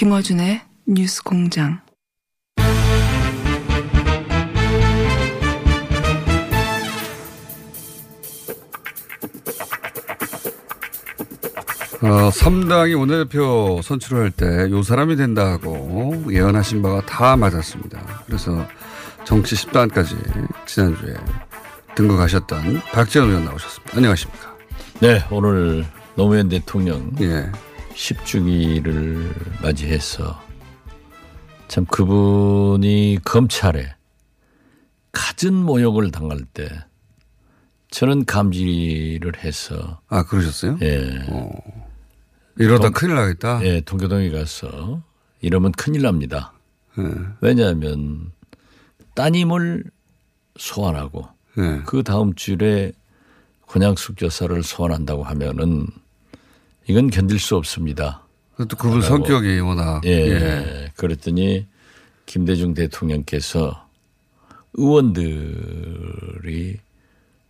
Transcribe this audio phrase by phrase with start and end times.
[0.00, 1.89] 김어준의 뉴스 공장.
[12.02, 18.22] 어, 3당이 원내대표 선출을 할 때 요 사람이 된다고 예언하신 바가 다 맞았습니다.
[18.26, 18.66] 그래서
[19.24, 20.16] 정치 10단까지
[20.66, 21.14] 지난주에
[21.94, 23.96] 등극하셨던 박지원 의원 나오셨습니다.
[23.96, 24.56] 안녕하십니까.
[25.00, 27.50] 네, 오늘 노무현 대통령 예.
[27.94, 30.40] 10주기를 맞이해서
[31.68, 33.94] 참 그분이 검찰에
[35.12, 36.68] 갖은 모욕을 당할 때
[37.90, 40.78] 저는 감지를 해서 아, 그러셨어요?
[40.82, 41.24] 예,
[42.64, 43.64] 이러다 동- 큰일 나겠다.
[43.64, 45.02] 예 동교동에 가서
[45.40, 46.52] 이러면 큰일 납니다.
[46.98, 47.02] 예.
[47.40, 48.32] 왜냐하면
[49.14, 49.84] 따님을
[50.58, 51.82] 소환하고 예.
[51.86, 52.92] 그 다음 주에
[53.66, 55.86] 권양숙 여사를 소환한다고 하면은
[56.88, 58.26] 이건 견딜 수 없습니다.
[58.56, 60.02] 또 그분 성격이 워낙.
[60.04, 60.10] 예.
[60.10, 60.92] 예.
[60.96, 61.66] 그랬더니
[62.26, 63.86] 김대중 대통령께서
[64.74, 66.78] 의원들이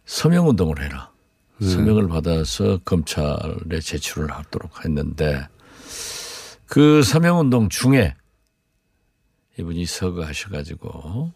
[0.06, 1.09] 서명 운동을 해라.
[1.60, 5.46] 서명을 받아서 검찰에 제출을 하도록 했는데
[6.66, 8.14] 그 서명 운동 중에
[9.58, 11.32] 이분이 서거하셔가지고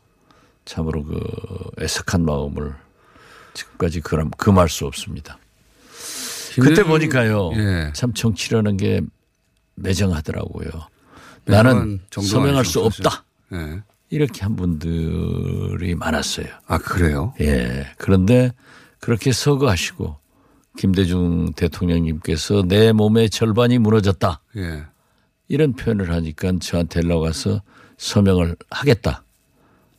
[0.65, 1.21] 참으로 그
[1.81, 2.75] 애석한 마음을
[3.53, 5.39] 지금까지 그람 금할 수 없습니다.
[6.61, 7.51] 그때 보니까요.
[7.55, 7.93] 예.
[7.95, 9.01] 참 정치라는 게
[9.75, 10.71] 매정하더라고요.
[11.45, 13.25] 나는 서명할 수 없다.
[13.53, 13.83] 예.
[14.11, 16.47] 이렇게 한 분들이 많았어요.
[16.67, 17.35] 아, 그래요?
[17.41, 17.87] 예.
[17.99, 18.53] 그런데
[19.01, 20.17] 그렇게 서거하시고
[20.77, 24.41] 김대중 대통령님께서 내 몸의 절반이 무너졌다.
[24.57, 24.85] 예.
[25.49, 27.63] 이런 표현을 하니까 저한테 연락 와서
[27.99, 29.23] 서명을 하겠다.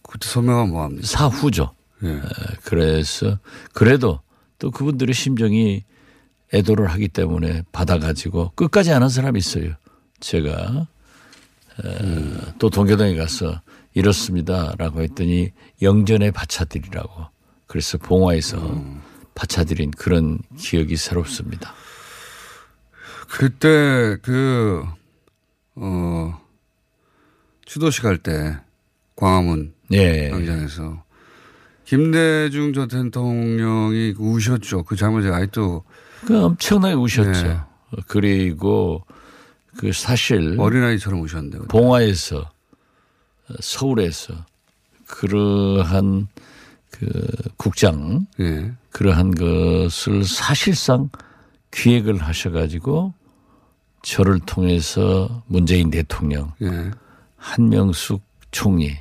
[0.01, 1.07] 그때 서명하면 뭐합니까?
[1.07, 1.71] 사후죠.
[2.03, 2.09] 예.
[2.09, 2.21] 에,
[2.63, 3.39] 그래서
[3.73, 4.19] 그래도
[4.59, 5.83] 또 그분들의 심정이
[6.53, 9.73] 애도를 하기 때문에 받아가지고 끝까지 안 한 사람이 있어요.
[10.19, 10.87] 제가
[11.83, 13.61] 에, 또 동교동에 가서
[13.93, 17.25] 이렇습니다라고 했더니 영전에 바쳐드리라고
[17.67, 18.57] 그래서 봉화에서
[19.35, 21.73] 바쳐드린 그런 기억이 새롭습니다.
[23.29, 24.83] 그때 그,
[25.75, 26.41] 어,
[27.65, 28.57] 추도식 할 때
[29.15, 30.29] 광화문 예.
[30.29, 31.03] 광장에서
[31.85, 34.83] 김대중 전 대통령이 우셨죠.
[34.83, 35.83] 그 장면 제가 아직도
[36.25, 37.31] 그 엄청나게 우셨죠.
[37.31, 37.57] 네.
[38.07, 39.03] 그리고
[39.77, 41.59] 그 사실 어린아이처럼 우셨는데.
[41.67, 42.49] 봉화에서
[43.59, 44.33] 서울에서
[45.07, 46.27] 그러한
[46.97, 48.71] 그 국장 예.
[48.91, 51.09] 그러한 것을 사실상
[51.71, 53.13] 기획을 하셔가지고
[54.01, 56.91] 저를 통해서 문재인 대통령, 예.
[57.37, 58.95] 한명숙 총리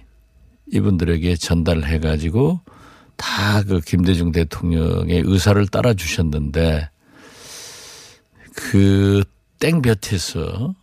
[0.73, 2.61] 이분들에게 전달해가지고
[3.17, 6.89] 다 그 김대중 대통령의 의사를 따라 주셨는데
[8.55, 9.23] 그
[9.61, 10.75] 땡볕에서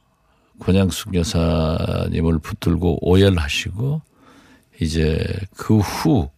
[0.60, 4.02] 권양숙 여사님을 붙들고 오열하시고
[4.80, 5.20] 이제
[5.58, 6.30] 그 후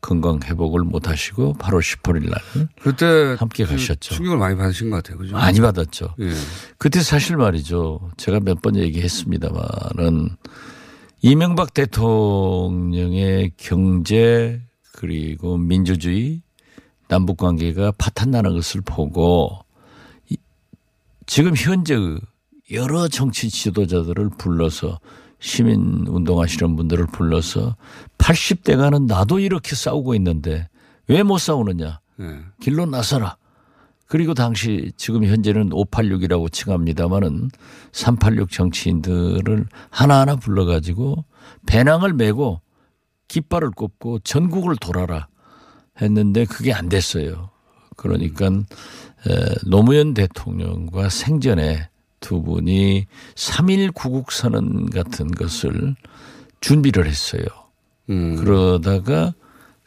[0.00, 4.14] 건강 회복을 못 하시고 8월 18일 날 그때 함께 그 가셨죠.
[4.14, 5.18] 충격을 많이 받으신 것 같아요.
[5.18, 5.34] 그죠?
[5.34, 6.14] 많이 받았죠.
[6.20, 6.32] 예.
[6.78, 8.10] 그때 사실 말이죠.
[8.16, 10.30] 제가 몇 번 얘기했습니다만은
[11.22, 14.62] 이명박 대통령의 경제
[14.92, 16.42] 그리고 민주주의
[17.08, 19.58] 남북 관계가 파탄나는 것을 보고
[20.30, 20.36] 이-
[21.26, 21.96] 지금 현재
[22.72, 25.00] 여러 정치 지도자들을 불러서
[25.40, 27.76] 시민 운동하시는 분들을 불러서
[28.18, 30.68] 80대가는 나도 이렇게 싸우고 있는데
[31.08, 32.00] 왜 못 싸우느냐.
[32.20, 32.38] 예.
[32.60, 33.36] 길로 나서라.
[34.06, 37.50] 그리고 당시 지금 현재는 586이라고 칭합니다마는
[37.92, 41.24] 386 정치인들을 하나하나 불러가지고
[41.66, 42.60] 배낭을 메고
[43.28, 45.28] 깃발을 꼽고 전국을 돌아라
[46.02, 47.50] 했는데 그게 안 됐어요.
[47.96, 51.88] 그러니까 에, 노무현 대통령과 생전에
[52.20, 55.96] 두 분이 3.1 구국 선언 같은 것을
[56.60, 57.44] 준비를 했어요.
[58.10, 58.36] 음.
[58.36, 59.34] 그러다가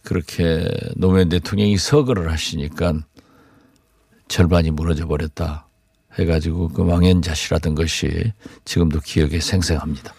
[0.03, 2.93] 그렇게 노무현 대통령이 서거를 하시니까
[4.27, 5.67] 절반이 무너져 버렸다
[6.17, 8.33] 해가지고 그 망연자실하던 것이
[8.65, 10.13] 지금도 기억에 생생합니다.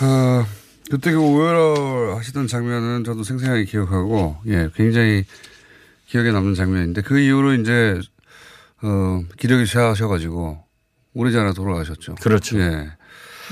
[0.00, 0.46] 아,
[0.90, 5.24] 그때 그 오열을 하시던 장면은 저도 생생하게 기억하고, 예, 굉장히
[6.06, 8.00] 기억에 남는 장면인데 그 이후로 이제,
[8.82, 10.64] 어, 기력이 쇠하셔가지고
[11.14, 12.14] 오래전에 돌아가셨죠.
[12.16, 12.58] 그렇죠.
[12.60, 12.90] 예.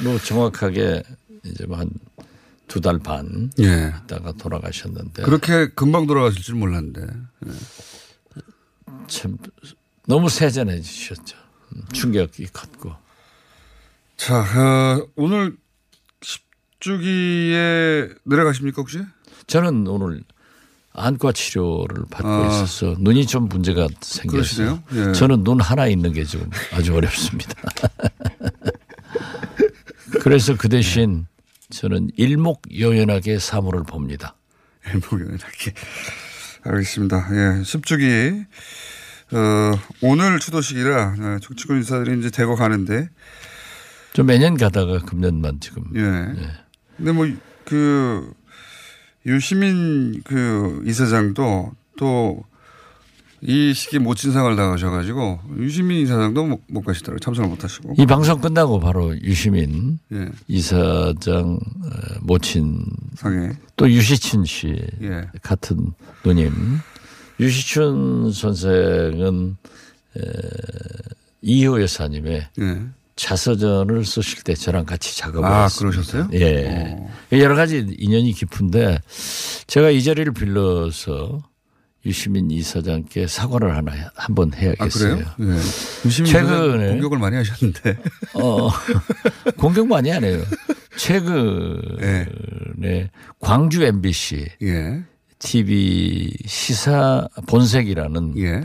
[0.02, 1.02] 뭐 정확하게
[1.44, 3.93] 이제 뭐한두 달 반 예.
[4.05, 7.06] 있다가 돌아가셨는데 그렇게 금방 돌아가실 줄 몰랐는데.
[9.08, 9.38] 참
[10.06, 11.37] 너무 세전해지셨죠.
[11.75, 12.94] 음, 충격이 컸고.
[14.16, 15.56] 자, 어, 오늘
[16.81, 19.00] 10주기에 내려가십니까 혹시?
[19.46, 20.22] 저는 오늘
[20.98, 22.46] 안과 치료를 받고 아.
[22.48, 24.82] 있어서 눈이 좀 문제가 생겼어요.
[24.92, 25.12] 예.
[25.12, 27.54] 저는 눈 하나 있는 게 지금 아주 어렵습니다.
[30.20, 31.26] 그래서 그 대신
[31.70, 34.36] 저는 일목요연하게 사물을 봅니다.
[34.86, 35.74] 일목요연하게.
[36.64, 37.28] 알겠습니다.
[37.30, 38.46] 예, 10주기.
[39.30, 43.10] 어, 오늘 추도식이라 어, 정치권 인사들이 이제 대거 가는데
[44.14, 46.34] 좀 매년 가다가 금년만 지금 예.
[46.96, 47.26] 근데 뭐
[47.68, 48.32] 그
[49.28, 52.48] 유시민 그 이사장도 또
[53.40, 57.20] 이 시기에 모친상을 당하셔가지고 유시민 이사장도 못, 못 가시더라고요.
[57.20, 57.94] 참석을 못 하시고.
[57.96, 60.28] 이 방송 끝나고 바로 유시민 예.
[60.48, 62.84] 이사장 어, 모친
[63.14, 63.52] 상해.
[63.76, 65.28] 또 유시춘 씨 예.
[65.42, 65.92] 같은
[66.24, 66.52] 누님
[67.38, 69.56] 유시춘 선생은
[70.16, 70.20] 에,
[71.42, 72.82] 이호 여사님의 예.
[73.19, 75.97] 자서전을 쓰실 때 저랑 같이 작업을 아, 했습니다.
[76.00, 76.29] 그러셨어요?
[76.35, 76.67] 예.
[76.69, 77.11] 어.
[77.32, 79.00] 여러 가지 인연이 깊은데
[79.67, 81.43] 제가 이 자리를 빌려서
[82.06, 85.17] 유시민 이사장께 사과를 하나 한번 아, 해야겠어요.
[85.17, 85.26] 그래요?
[85.41, 85.56] 예.
[86.06, 87.99] 유시민 최근에- 공격을 많이 하셨는데.
[88.35, 88.70] 어,
[89.59, 90.41] 공격 많이 안 해요.
[90.97, 92.29] 최근에
[92.85, 93.11] 예.
[93.41, 95.03] 광주 MBC 예.
[95.41, 98.61] TV 시사 본색이라는 예.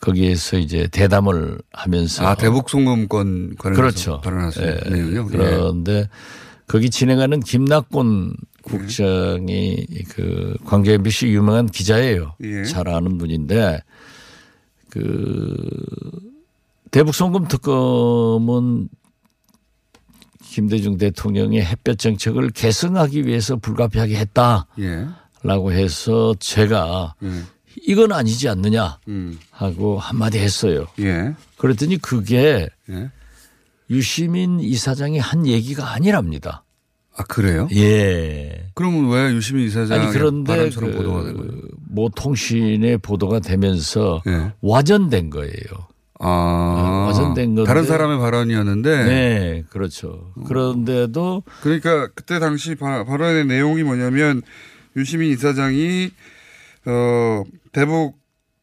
[0.00, 4.20] 거기에서 이제 대담을 하면서 아, 대북 송금권 관련해서 그렇죠.
[4.20, 4.90] 발언하신 예.
[4.90, 5.28] 내용이요?
[5.32, 5.36] 예.
[5.36, 6.08] 그런데
[6.66, 12.34] 거기 진행하는 김낙곤 국장이 그 광주 MBC 유명한 기자예요.
[12.42, 12.64] 예.
[12.64, 13.80] 잘 아는 분인데
[14.90, 15.56] 그
[16.90, 18.88] 대북 송금 특검은
[20.42, 25.76] 김대중 대통령의 햇볕 정책을 계승하기 위해서 불가피하게 했다라고 예.
[25.76, 27.28] 해서 제가 예.
[27.86, 29.38] 이건 아니지 않느냐 음.
[29.50, 30.86] 하고 한마디 했어요.
[31.00, 31.34] 예.
[31.56, 33.10] 그랬더니 그게 예.
[33.90, 36.64] 유시민 이사장이 한 얘기가 아니랍니다.
[37.16, 37.68] 아, 그래요?
[37.74, 38.70] 예.
[38.74, 41.50] 그러면 왜 유시민 이사장의 아니 그런데 발언처럼 보도가 된 거예요?
[41.50, 44.52] 그, 모 통신에 보도가 되면서 예.
[44.60, 45.88] 와전된 거예요.
[46.20, 47.68] 아, 와전된 건데.
[47.68, 49.04] 다른 사람의 발언이었는데.
[49.04, 50.32] 네, 그렇죠.
[50.46, 54.42] 그런데도 그러니까 그때 당시 바, 발언의 내용이 뭐냐면
[54.96, 56.10] 유시민 이사장이
[56.86, 57.42] 어
[57.72, 58.18] 대북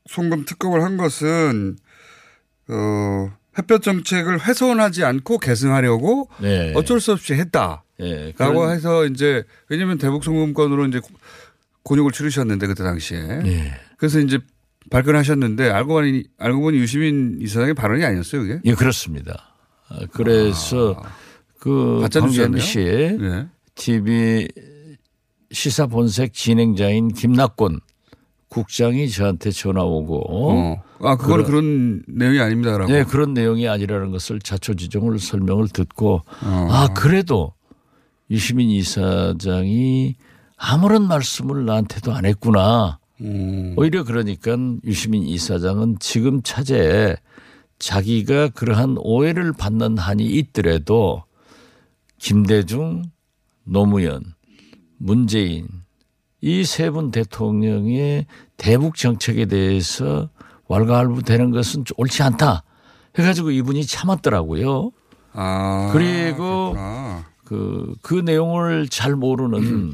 [0.09, 1.77] 송금 특검을 한 것은
[2.69, 6.73] 어 햇볕 정책을 훼손하지 않고 계승하려고 네.
[6.75, 10.99] 어쩔 수 없이 했다라고 예, 그런- 해서 이제 왜냐하면 대북 송금권으로 이제
[11.83, 13.73] 곤욕을 치르셨는데 그때 당시에 예.
[13.97, 14.39] 그래서 이제
[14.91, 19.53] 발끈하셨는데 알고 보니 알고 보니 유시민 이사장의 발언이 아니었어요 그게 예, 그렇습니다.
[19.87, 21.01] 아, 그래서
[21.59, 22.45] 그 뉴스였네요?
[22.45, 22.79] MBC
[23.21, 23.47] 예.
[23.75, 24.47] TV
[25.51, 27.79] 시사 본색 진행자인 김낙곤
[28.55, 30.81] 국장이 저한테 전화 오고 어.
[31.01, 36.67] 아 그거는 그런- 그런 내용이 아닙니다라고 네, 그런 내용이 아니라는 것을 자초지종을 설명을 듣고 어.
[36.71, 37.53] 아 그래도
[38.31, 40.15] 유시민 이사장이
[40.55, 42.99] 아무런 말씀을 나한테도 안 했구나.
[43.19, 43.73] 음.
[43.77, 47.17] 오히려 그러니까 유시민 이사장은 지금 차제에
[47.77, 51.23] 자기가 그러한 오해를 받는 한이 있더라도
[52.17, 53.03] 김대중,
[53.65, 54.23] 노무현,
[54.97, 55.67] 문재인
[56.41, 60.29] 이 세 분 대통령의 대북 정책에 대해서
[60.67, 62.63] 왈가왈부 되는 것은 옳지 않다.
[63.17, 64.91] 해가지고 이분이 참았더라고요.
[65.33, 67.25] 아, 그리고 그렇구나.
[67.43, 69.93] 그, 그 내용을 잘 모르는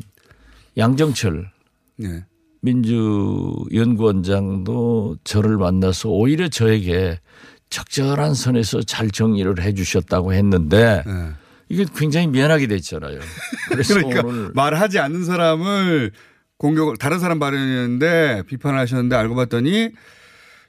[0.77, 1.51] 양정철
[1.98, 2.24] 네.
[2.62, 7.20] 민주연구원장도 저를 만나서 오히려 저에게
[7.70, 11.32] 적절한 선에서 잘 정리를 해 주셨다고 했는데 네.
[11.70, 13.20] 이게 굉장히 미안하게 됐잖아요.
[13.70, 16.12] 그래서 그러니까 오늘 말하지 않는 사람을
[16.62, 19.89] 공격을 다른 사람 발언이었는데 비판을 하셨는데 알고 봤더니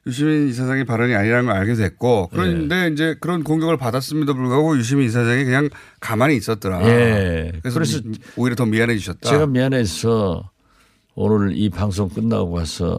[0.06, 2.92] 유시민 이사장의 발언이 아니라는 걸 알게 됐고 그런데 네.
[2.92, 5.68] 이제 그런 공격을 받았음에도 불구하고 유시민 이사장이 그냥
[6.00, 6.82] 가만히 있었더라.
[6.88, 7.52] 예.
[7.62, 9.28] 그래서, 그래서 미- 오히려 더 미안해지셨다.
[9.28, 10.50] 제가 미안해서
[11.14, 12.98] 오늘 이 방송 끝나고 와서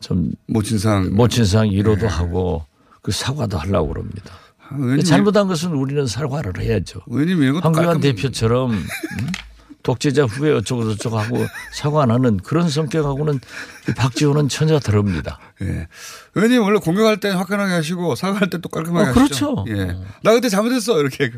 [0.00, 1.74] 좀 모친상 모친상 네.
[1.76, 2.64] 위로도 하고
[3.02, 4.32] 그 사과도 하려고 그럽니다.
[4.68, 7.00] 아, 잘못한 것은 우리는 사과를 해야죠.
[7.08, 8.84] 의원님 것도 황교안 깔끔- 대표처럼 음?
[9.84, 13.38] 독재자 후배 어쩌고 저쩌고 하고 사과 안 하는 그런 성격하고는
[13.88, 15.38] 이 박지원은 천자 다릅니다.
[15.62, 15.86] 예.
[16.34, 19.54] 의원님 원래 공격할 때 화끈하게 하시고 사과할 때 또 깔끔하게 어, 하시죠.
[19.64, 19.64] 그렇죠.
[19.68, 19.96] 예.
[20.22, 21.30] 나 그때 잘못했어 이렇게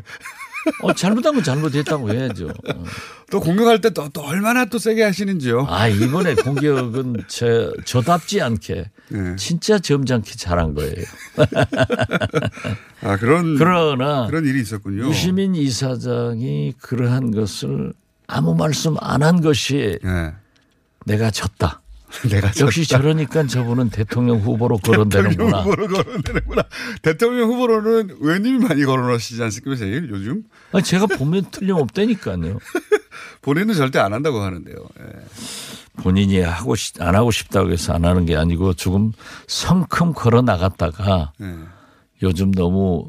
[0.81, 2.47] 어, 잘못한 건 잘못했다고 해야죠.
[2.47, 2.83] 어.
[3.29, 5.65] 또 공격할 때 또 또 얼마나 또 세게 하시는지요.
[5.69, 9.35] 아, 이번에 공격은 저, 저답지 않게 예.
[9.37, 11.03] 진짜 점잖게 잘한 거예요.
[13.01, 15.07] 아 그런 그러나 그런 일이 있었군요.
[15.09, 17.93] 유시민 이사장이 그러한 것을
[18.27, 20.33] 아무 말씀 안 한 것이 예.
[21.05, 21.81] 내가 졌다.
[22.29, 25.61] 내가 역시 저러니까 저분은 대통령 후보로 대통령 거론되는구나.
[25.61, 26.63] 후보로 거론되는구나.
[27.01, 32.59] 대통령 후보로는 의원님이 많이 거론하시지 않습니까 제일 요즘 아니, 제가 보면 틀림없다니까요.
[33.41, 34.75] 본인은 절대 안 한다고 하는데요.
[34.99, 35.03] 예.
[36.01, 39.11] 본인이 하고 싶- 안 하고 싶다고 해서 안 하는 게 아니고 조금
[39.47, 41.55] 성큼 걸어 나갔다가 예.
[42.23, 43.07] 요즘 너무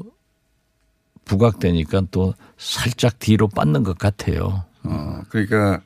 [1.25, 4.65] 부각되니까 또 살짝 뒤로 빠는 것 같아요.
[4.89, 5.81] 어, 그러니까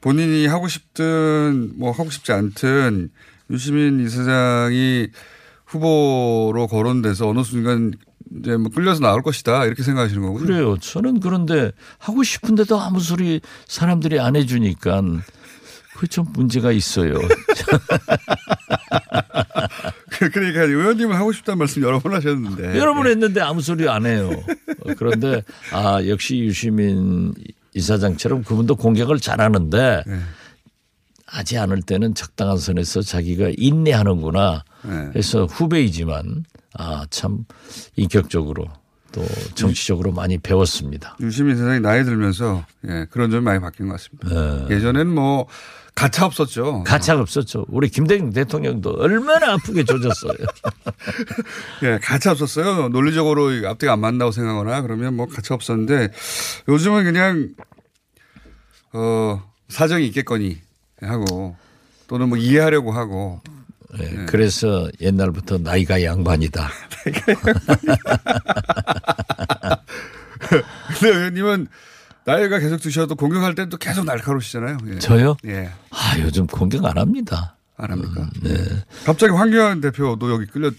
[0.00, 3.10] 본인이 하고 싶든 뭐 하고 싶지 않든
[3.50, 5.08] 유시민 이사장이
[5.66, 7.92] 후보로 거론돼서 어느 순간
[8.40, 10.46] 이제 뭐 끌려서 나올 것이다 이렇게 생각하시는 거군요.
[10.46, 10.78] 그래요.
[10.78, 15.02] 저는 그런데 하고 싶은데도 아무 소리 사람들이 안 해주니까
[15.94, 17.14] 그게 좀 문제가 있어요.
[20.32, 22.78] 그러니까 의원님은 하고 싶다는 말씀 여러 번 하셨는데.
[22.78, 24.30] 여러 번 했는데 아무 소리 안 해요.
[24.80, 27.34] 어, 그런데 아 역시 유시민
[27.78, 30.18] 이사장처럼 그분도 공격을 잘하는데 네.
[31.26, 35.10] 하지 않을 때는 적당한 선에서 자기가 인내하는구나 네.
[35.16, 36.44] 해서 후배이지만
[36.74, 37.44] 아 참
[37.96, 38.66] 인격적으로
[39.12, 41.16] 또 정치적으로 많이 배웠습니다.
[41.20, 44.28] 유시민 이사장이 나이 들면서 예, 그런 점이 많이 바뀐 것 같습니다.
[44.68, 44.74] 네.
[44.76, 45.46] 예전에는 뭐
[45.94, 46.84] 가차 없었죠.
[46.84, 47.64] 가차가 없었죠.
[47.70, 50.34] 우리 김대중 대통령도 얼마나 아프게 조졌어요.
[51.82, 52.88] 예, 가차 없었어요.
[52.90, 56.10] 논리적으로 앞뒤가 안 맞는다고 생각하거나 그러면 뭐 가차 없었는데
[56.68, 57.48] 요즘은 그냥
[58.92, 60.58] 어 사정이 있겠거니
[61.02, 61.56] 하고
[62.06, 63.40] 또는 뭐 이해하려고 하고
[64.00, 66.68] 예, 그래서 옛날부터 나이가 양반이다.
[71.00, 71.68] 근데 의원님은
[72.24, 74.76] 나이가 계속 드셔도 공격할 때도 계속 날카로우시잖아요.
[74.88, 74.98] 예.
[74.98, 75.36] 저요?
[75.46, 75.70] 예.
[75.90, 77.56] 아 요즘 공격 안 합니다.
[77.76, 78.28] 안 합니까?
[78.42, 78.54] 네.
[79.04, 80.70] 갑자기 황교안 대표도 여기 끌려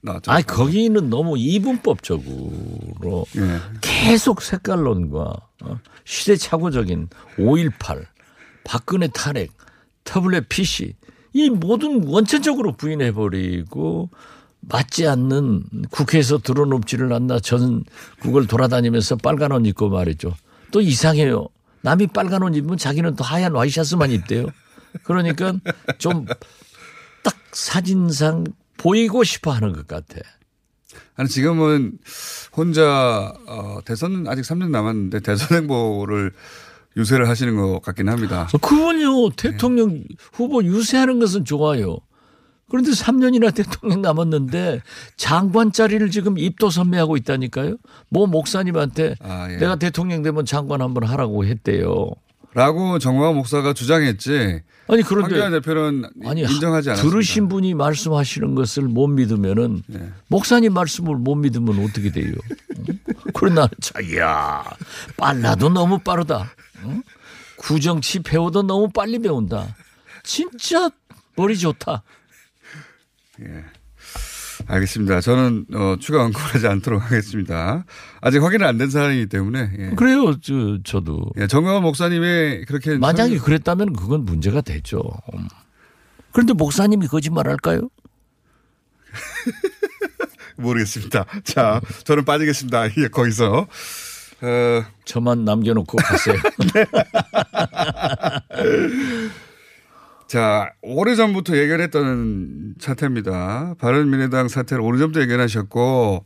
[0.00, 0.38] 나왔잖아요.
[0.38, 3.58] 아 거기는 너무 이분법적으로 예.
[3.80, 7.08] 계속 색깔론과 어, 시대착오적인
[7.38, 8.04] 5.18,
[8.64, 9.52] 박근혜 탄핵,
[10.04, 10.94] 터블렛 PC
[11.32, 14.10] 이 모든 원천적으로 부인해버리고
[14.60, 17.84] 맞지 않는 국회에서 드러눕지를 않나 전
[18.20, 20.34] 국을 돌아다니면서 빨간 옷 입고 말이죠.
[20.72, 21.48] 또 이상해요.
[21.82, 24.46] 남이 빨간 옷 입으면 자기는 또 하얀 와이셔츠만 입대요.
[25.04, 25.54] 그러니까
[25.98, 26.26] 좀
[27.26, 28.44] 딱 사진상
[28.76, 30.20] 보이고 싶어 하는 것 같아.
[31.16, 31.98] 아니 지금은
[32.56, 36.32] 혼자 어, 대선은 아직 3년 남았는데 대선 행보를
[36.96, 38.48] 유세를 하시는 것 같긴 합니다.
[38.52, 41.98] 그건요, 대통령 후보 유세하는 것은 좋아요.
[42.68, 44.80] 그런데 3년이나 대통령 남았는데
[45.16, 47.76] 장관 자리를 지금 입도 선매하고 있다니까요.
[48.08, 49.56] 모 목사님한테 아, 예.
[49.56, 52.10] 내가 대통령 되면 장관 한번 하라고 했대요.
[52.54, 54.62] 라고 정광 목사가 주장했지.
[54.88, 57.10] 아니 황교안 그런데 대표는 아니 인정하지 않았습니다.
[57.10, 60.10] 들으신 분이 말씀하시는 것을 못 믿으면은 네.
[60.28, 62.32] 목사님 말씀을 못 믿으면 어떻게 돼요?
[63.42, 64.64] 나는 자야
[65.16, 66.50] 빨라도 너무 빠르다.
[66.84, 67.02] 응?
[67.56, 69.74] 구정치 배워도 너무 빨리 배운다.
[70.22, 70.90] 진짜
[71.36, 72.02] 머리 좋다.
[74.68, 75.20] 알겠습니다.
[75.20, 77.84] 저는 어, 추가 언급하지 않도록 하겠습니다.
[78.20, 79.70] 아직 확인은 안된 사안이기 때문에.
[79.78, 79.90] 예.
[79.96, 81.30] 그래요, 저, 저도.
[81.38, 85.00] 예, 정광훈 목사님의 그렇게 만약에 설- 그랬다면 그건 문제가 되죠.
[85.34, 85.46] 음.
[86.32, 87.88] 그런데 목사님이 거짓말 할까요?
[90.56, 91.24] 모르겠습니다.
[91.44, 92.88] 자, 저는 빠지겠습니다.
[92.98, 93.66] 예, 거기서.
[94.42, 96.36] 어, 저만 남겨놓고 가세요.
[100.26, 103.74] 자, 오래전부터 예견했던 사태입니다.
[103.78, 106.24] 바른미래당 사태를 오래전부터 예견하셨고,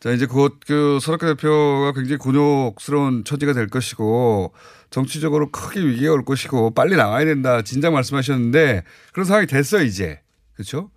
[0.00, 4.52] 자, 이제 곧그 손학규 대표가 굉장히 곤욕스러운 처지가 될 것이고,
[4.90, 7.62] 정치적으로 크게 위기가 올 것이고, 빨리 나와야 된다.
[7.62, 10.20] 진작 말씀하셨는데, 그런 상황이 됐어요, 이제.
[10.52, 10.90] 그렇죠?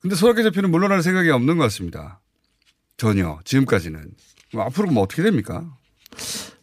[0.00, 2.20] 근데 손학규 대표는 물러날 생각이 없는 것 같습니다.
[2.96, 4.12] 전혀, 지금까지는.
[4.52, 5.76] 뭐 앞으로 뭐 어떻게 됩니까?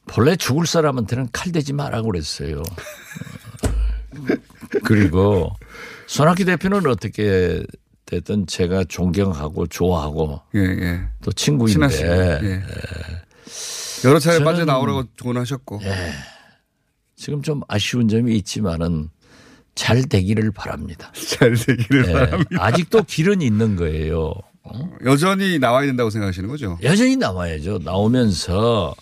[0.08, 2.64] 본래 죽을 사람한테는 칼 대지 말라고 그랬어요.
[4.84, 5.52] 그리고
[6.08, 7.64] 손학규 대표는 어떻게
[8.06, 11.02] 됐든 제가 존경하고 좋아하고 예, 예.
[11.24, 12.08] 또 친구인데 친하시고.
[12.48, 12.62] 예.
[14.06, 15.80] 여러 차례 저는- 빠져 나오라고 조언하셨고.
[17.16, 19.10] 지금 좀 아쉬운 점이 있지만은
[19.76, 21.12] 잘 되기를 바랍니다.
[21.16, 22.50] 잘 되기를 예, 바랍니다.
[22.60, 24.34] 아직도 길은 있는 거예요.
[25.06, 26.78] 여전히 나와야 된다고 생각하시는 거죠?
[26.84, 27.80] 여전히 나와야죠.
[27.84, 28.94] 나오면서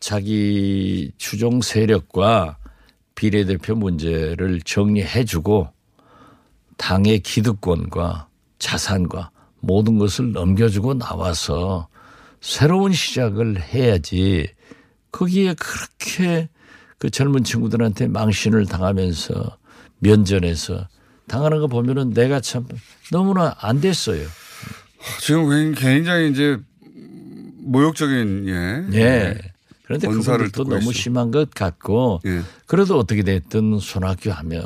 [0.00, 2.56] 자기 추종 세력과
[3.14, 5.68] 비례대표 문제를 정리해주고
[6.76, 8.28] 당의 기득권과
[8.58, 11.88] 자산과 모든 것을 넘겨주고 나와서
[12.40, 14.48] 새로운 시작을 해야지
[15.12, 16.48] 거기에 그렇게
[16.98, 19.56] 그 젊은 친구들한테 망신을 당하면서
[19.98, 20.88] 면전에서
[21.28, 22.66] 당하는 거 보면은 내가 참
[23.10, 24.26] 너무나 안 됐어요.
[25.20, 26.58] 지금 굉장히 이제
[27.58, 28.98] 모욕적인 예.
[28.98, 29.51] 예.
[30.00, 30.92] 그런데 그분들도 듣고 너무 있어.
[30.92, 32.40] 심한 것 같고 예.
[32.66, 34.64] 그래도 어떻게 됐든 손학규 하면은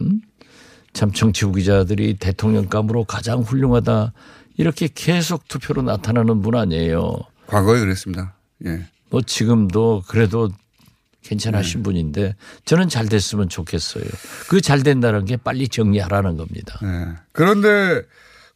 [0.00, 0.20] 음?
[0.92, 4.12] 참 정치부 기자들이 대통령감으로 가장 훌륭하다
[4.56, 7.16] 이렇게 계속 투표로 나타나는 분 아니에요.
[7.46, 8.34] 과거에 그랬습니다.
[8.66, 8.86] 예.
[9.10, 10.54] 뭐 지금도 그래도 네.
[11.22, 14.04] 괜찮으신 분인데 저는 잘 됐으면 좋겠어요.
[14.48, 16.78] 그 잘 된다는 게 빨리 정리하라는 겁니다.
[16.82, 17.14] 예.
[17.32, 18.02] 그런데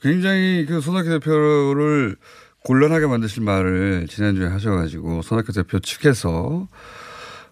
[0.01, 2.17] 굉장히 그 손학규 대표를
[2.65, 6.69] 곤란하게 만드실 말을 지난주에 하셔가지고 손학규 대표 측에서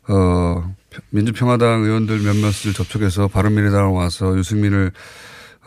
[0.08, 0.74] 어
[1.10, 4.92] 민주평화당 의원들 몇몇을 접촉해서 바른미래당 와서 유승민을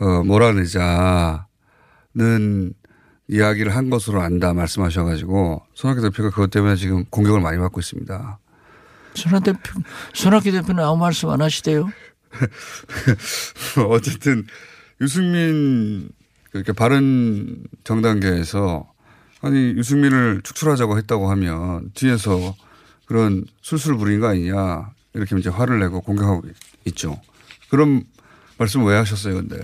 [0.00, 1.44] 어 몰아내자는
[3.28, 8.38] 이야기를 한 것으로 안다 말씀하셔가지고 손학규 대표가 그것 때문에 지금 공격을 많이 받고 있습니다.
[9.14, 9.80] 손학 대표,
[10.12, 11.88] 손학규 대표는 아무 말씀 안 하시대요.
[13.88, 14.46] 어쨌든
[15.00, 16.08] 유승민
[16.52, 18.93] 이렇게 바른 정당계에서
[19.44, 22.54] 아니 유승민을 축출하자고 했다고 하면 뒤에서
[23.04, 26.42] 그런 술술 부린 거 아니냐 이렇게 이제 화를 내고 공격하고
[26.86, 27.20] 있죠.
[27.68, 28.04] 그런
[28.56, 29.60] 말씀 왜 하셨어요, 근데?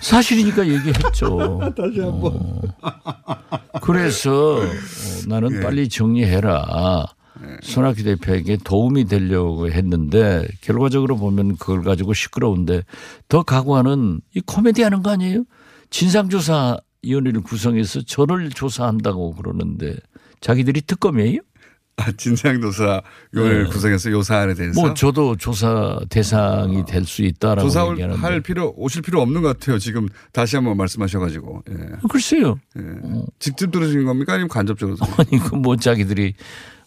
[0.00, 1.60] 사실이니까 얘기했죠.
[1.76, 2.62] 다시 한번.
[3.82, 4.62] 그래서 어,
[5.26, 5.60] 나는 예.
[5.60, 7.04] 빨리 정리해라.
[7.62, 12.82] 손학규 대표에게 도움이 되려고 했는데 결과적으로 보면 그걸 가지고 시끄러운데
[13.28, 15.44] 더 각오하는 이 코미디 하는 거 아니에요?
[15.90, 19.96] 진상조사 위원회를 구성해서 저를 조사한다고 그러는데
[20.40, 21.40] 자기들이 특검이에요?
[21.96, 23.02] 아, 진상조사
[23.32, 23.70] 위원회를 네.
[23.70, 29.20] 구성해서 요 사안에 대해서 뭐 저도 조사 대상이 될수 있다라고 조사할 얘기하는데 필요 오실 필요
[29.20, 29.78] 없는 것 같아요.
[29.78, 31.74] 지금 다시 한번 말씀하셔가지고 예.
[32.08, 32.60] 글쎄요.
[32.78, 32.82] 예.
[33.40, 34.96] 직접 들으신 겁니까 아니면 간접적으로?
[35.18, 36.34] 아니 그뭐 자기들이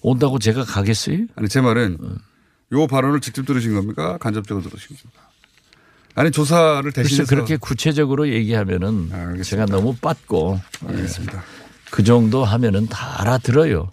[0.01, 1.25] 온다고 제가 가겠어요?
[1.35, 1.97] 아니 제 말은
[2.71, 4.17] 요 발언을 직접 들으신 겁니까?
[4.17, 5.30] 간접적으로 들으신 겁니까?
[6.15, 9.43] 아니 조사를 대신해서 그렇게 구체적으로 얘기하면은 아, 알겠습니다.
[9.43, 11.43] 제가 너무 빠고 알겠습니다.
[11.89, 13.91] 그 정도 하면은 다 알아들어요.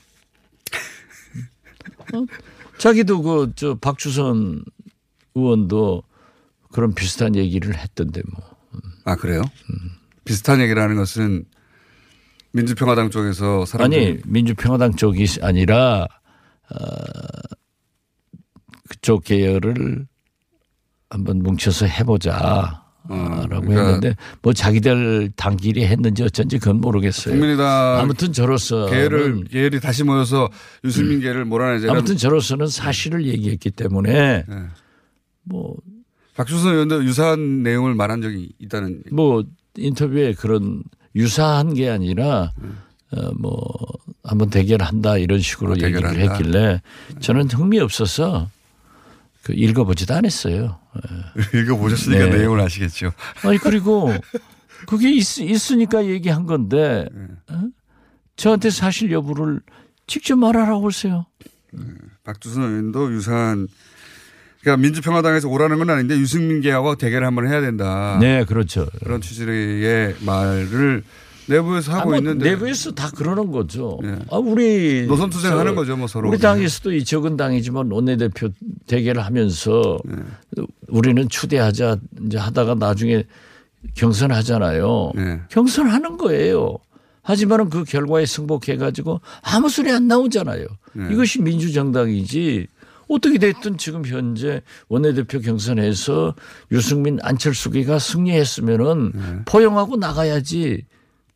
[2.15, 2.25] 어?
[2.79, 4.65] 자기도 그 저 박주선
[5.35, 6.03] 의원도
[6.73, 8.57] 그런 비슷한 얘기를 했던데 뭐.
[9.05, 9.43] 아 그래요?
[10.25, 11.45] 비슷한 얘기를 하는 것은
[12.53, 16.07] 민주평화당 쪽에서 사람들이 아니 민주평화당 쪽이 아니라
[16.71, 16.77] 어,
[18.89, 20.07] 그쪽 계열을
[21.11, 22.85] 한번 뭉쳐서 해보자.
[23.11, 27.33] 어, 라고 그러니까 했는데 뭐 자기들 당끼리 했는지 어쩐지 그건 모르겠어요.
[27.33, 30.51] 국민의당 아무튼 저로서 계열을 계열이 다시 모여서
[30.85, 31.91] 유승민 계를 몰아내자.
[31.91, 34.57] 아무튼 저로서는 사실을 얘기했기 때문에 네.
[35.45, 35.75] 뭐,
[36.37, 39.05] 박주선 의원도 유사한 내용을 말한 적이 있다는.
[39.11, 39.43] 뭐
[39.79, 40.83] 인터뷰에 그런
[41.15, 42.53] 유사한 게 아니라
[43.13, 43.59] 어, 뭐
[44.23, 46.21] 한번 대결한다 이런 식으로 아, 얘기를 대결한다.
[46.35, 46.83] 했길래
[47.21, 48.51] 저는 흥미 없어서
[49.49, 50.79] 그 읽어보지도 않았어요.
[51.55, 52.37] 읽어보셨으니까 네.
[52.37, 53.13] 내용을 아시겠죠.
[53.43, 54.13] 아니 그리고
[54.87, 57.09] 그게 있, 있으니까 얘기한 건데
[57.49, 57.63] 어?
[58.37, 59.61] 저한테 사실 여부를
[60.07, 61.25] 직접 말하라고 하세요.
[62.25, 63.69] 박주선 의원도 유사한
[64.61, 68.19] 그러니까 민주평화당에서 오라는 건 아닌데 유승민 계하고 대결을 한번 해야 된다.
[68.21, 68.87] 네, 그렇죠.
[69.03, 71.05] 그런 취지의 말을
[71.49, 73.99] 내부에서 하고 아, 뭐 있는데 내부에서 다 그러는 거죠.
[74.03, 74.19] 네.
[74.31, 76.29] 아, 우리 노선 투쟁 저- 하는 거죠, 뭐 서로.
[76.29, 78.49] 우리 당에서도 이 적은 당이지만 원내대표
[78.87, 80.17] 대결을 하면서 네.
[80.89, 83.25] 우리는 추대하자 이제 하다가 나중에
[83.95, 85.13] 경선하잖아요.
[85.15, 85.41] 네.
[85.51, 86.77] 경선하는 거예요.
[87.23, 90.67] 하지만은 그 결과에 승복해 가지고 아무 소리 안 나오잖아요.
[90.95, 91.09] 네.
[91.13, 92.67] 이것이 민주정당이지.
[93.11, 96.35] 어떻게 됐든 지금 현재 원내대표 경선에서
[96.73, 99.21] 유승민 안철수기가 승리했으면은 네.
[99.47, 100.85] 포용하고 나가야지.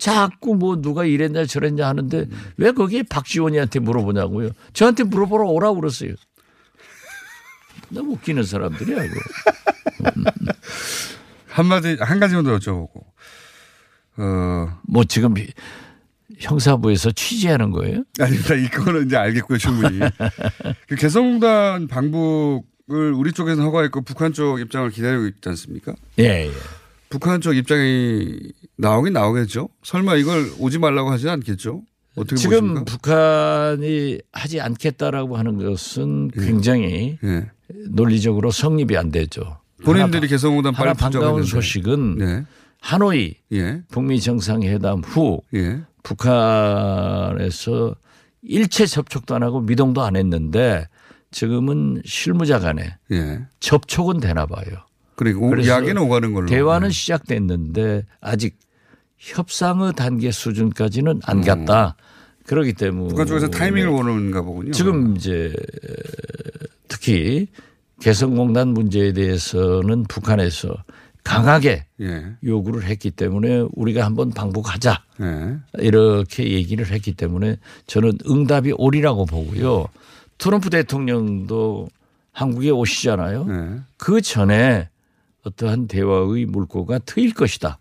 [0.02, 4.50] 자꾸 뭐 누가 이랬냐 저랬냐 하는데 왜 거기에 박지원이한테 물어보냐고요.
[4.72, 6.14] 저한테 물어보러 오라 그랬어요.
[7.88, 9.14] 너무 웃기는 사람들이야 이거.
[11.46, 13.04] 한마디 한 가지만 더 여쭤보고
[14.18, 15.34] 어 뭐 지금
[16.40, 18.02] 형사부에서 취재하는 거예요?
[18.18, 18.54] 아닙니다.
[18.56, 20.00] 이거는 이제 알겠고요, 충분히.
[20.88, 25.94] 그 개성공단 방북을 우리 쪽에서 허가했고 북한 쪽 입장을 기다리고 있지 않습니까?
[26.18, 26.50] 예, 예.
[27.12, 28.38] 북한 쪽 입장이
[28.78, 29.68] 나오긴 나오겠죠.
[29.82, 31.82] 설마 이걸 오지 말라고 하지 않겠죠?
[32.16, 32.84] 어떻게 지금 보십니까?
[32.84, 37.50] 북한이 하지 않겠다라고 하는 것은 굉장히 예.
[37.90, 39.58] 논리적으로 성립이 안 되죠.
[39.84, 41.42] 본인들이 개성공단 하나 반가운.
[41.42, 42.46] 소식은 네.
[42.80, 43.82] 하노이 예.
[43.90, 45.82] 북미 정상회담 후 예.
[46.02, 47.94] 북한에서
[48.40, 50.88] 일체 접촉도 안 하고 미동도 안 했는데
[51.30, 53.40] 지금은 실무자 간에 예.
[53.60, 54.64] 접촉은 되나 봐요.
[55.16, 56.46] 그리고 이야기는 오가는 걸로.
[56.46, 56.92] 대화는 네.
[56.92, 58.58] 시작됐는데 아직
[59.18, 61.44] 협상의 단계 수준까지는 안 음.
[61.44, 61.96] 갔다.
[62.46, 64.72] 그렇기 때문에 북한 쪽에서 타이밍을 보는가 보군요.
[64.72, 65.52] 지금 이제
[66.88, 67.46] 특히
[68.00, 70.74] 개성공단 문제에 대해서는 북한에서
[71.24, 72.24] 강하게 예.
[72.44, 75.56] 요구를 했기 때문에 우리가 한번 방북하자 예.
[75.78, 79.86] 이렇게 얘기를 했기 때문에 저는 응답이 오리라고 보고요.
[80.38, 81.88] 트럼프 대통령도
[82.32, 83.46] 한국에 오시잖아요.
[83.48, 83.80] 예.
[83.98, 84.88] 그 전에
[85.44, 87.78] 어떠한 대화의 물꼬가 트일 것이다.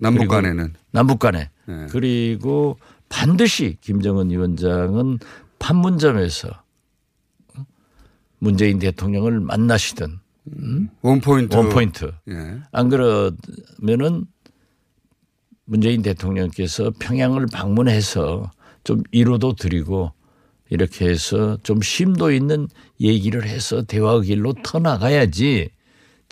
[0.00, 0.74] 남북 그리고 간에는.
[0.90, 1.50] 남북 간에.
[1.66, 1.86] 네.
[1.90, 5.18] 그리고 반드시 김정은 위원장은
[5.58, 6.48] 판문점에서
[8.38, 10.18] 문재인 대통령을 만나시든
[11.02, 11.54] 원포인트.
[11.54, 12.12] 원포인트.
[12.30, 12.58] 예.
[12.72, 14.26] 안 그러면은
[15.64, 18.50] 문재인 대통령께서 평양을 방문해서
[18.82, 20.12] 좀 위로도 드리고
[20.70, 22.66] 이렇게 해서 좀 심도 있는
[23.00, 25.70] 얘기를 해서 대화 길로 터나가야지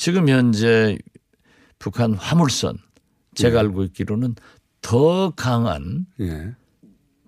[0.00, 0.96] 지금 현재
[1.78, 2.78] 북한 화물선
[3.34, 4.34] 제가 알고 있기로는
[4.80, 6.54] 더 강한 예.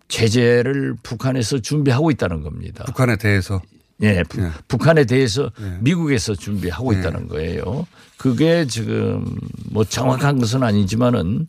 [0.08, 2.85] 제재를 북한에서 준비하고 있다는 겁니다.
[2.87, 3.61] 북한에 대해서.
[4.00, 4.50] 예, 부- 예.
[4.68, 5.78] 북한에 대해서 예.
[5.82, 7.00] 미국에서 준비하고 예.
[7.00, 7.87] 있다는 거예요.
[8.16, 9.26] 그게 지금
[9.70, 11.48] 뭐 정확한 것은 아니지만은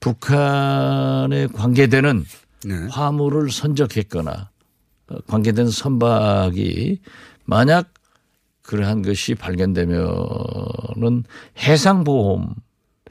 [0.00, 2.24] 북한에 관계되는
[2.64, 2.74] 네.
[2.90, 4.50] 화물을 선적했거나
[5.10, 7.00] 어, 관계된 선박이
[7.44, 7.92] 만약
[8.68, 10.04] 그러한 것이 발견되면은
[11.58, 12.54] 해상보험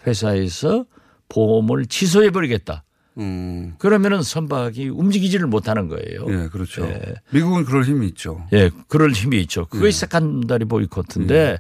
[0.06, 0.86] 회사에서
[1.30, 2.84] 보험을 취소해 버리겠다.
[3.18, 3.74] 음.
[3.80, 6.26] 그러면은 선박이 움직이지를 못하는 거예요.
[6.28, 6.86] 예, 그렇죠.
[6.86, 7.16] 예.
[7.32, 8.46] 미국은 그럴 힘이 있죠.
[8.54, 9.66] 예, 그럴 힘이 있죠.
[9.66, 9.92] 그게 예.
[9.92, 11.58] 세컨다리 보이콧인데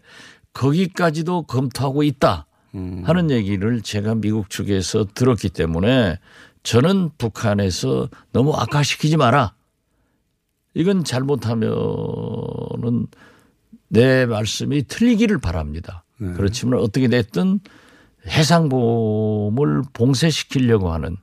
[0.53, 3.01] 거기까지도 검토하고 있다 음.
[3.03, 6.19] 하는 얘기를 제가 미국 측에서 들었기 때문에
[6.61, 9.55] 저는 북한에서 너무 악화시키지 마라.
[10.75, 13.07] 이건 잘못하면은
[13.89, 16.03] 내 말씀이 틀리기를 바랍니다.
[16.19, 16.33] 네.
[16.33, 17.59] 그렇지만 어떻게 됐든
[18.27, 21.15] 해상보험을 봉쇄시키려고 하는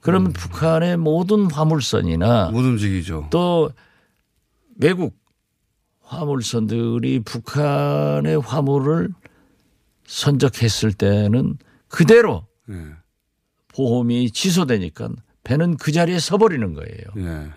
[0.00, 3.28] 그러면 북한의 모든 화물선이나 못 움직이죠.
[3.30, 3.70] 또
[4.76, 5.16] 외국
[6.02, 9.08] 화물선들이 북한의 화물을
[10.06, 11.56] 선적했을 때는
[11.88, 12.74] 그대로 예.
[13.68, 15.08] 보험이 취소되니까
[15.42, 17.04] 배는 그 자리에 서버리는 거예요.
[17.16, 17.50] 예.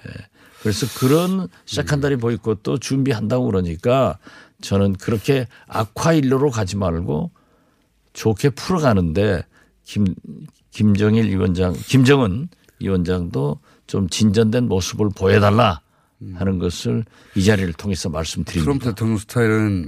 [0.67, 4.17] 그래서 그런 세컨다리 보이콧도 준비한다고 그러니까
[4.59, 7.31] 저는 그렇게 악화 일로로 가지 말고
[8.11, 9.45] 좋게 풀어가는데
[9.85, 10.13] 김
[10.71, 12.49] 김정일 위원장, 김정은
[12.81, 15.79] 위원장도 좀 진전된 모습을 보여달라
[16.33, 18.65] 하는 것을 이 자리를 통해서 말씀드립니다.
[18.65, 19.87] 트럼프 대통령 스타일은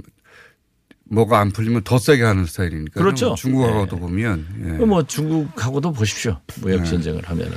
[1.10, 3.00] 뭐가 안 풀리면 더 세게 하는 스타일이니까.
[3.00, 3.34] 그렇죠.
[3.34, 4.46] 중국하고도 보면.
[4.64, 4.84] 예.
[4.84, 6.38] 뭐 중국하고도 보십시오.
[6.60, 7.52] 무역 전쟁을 하면은.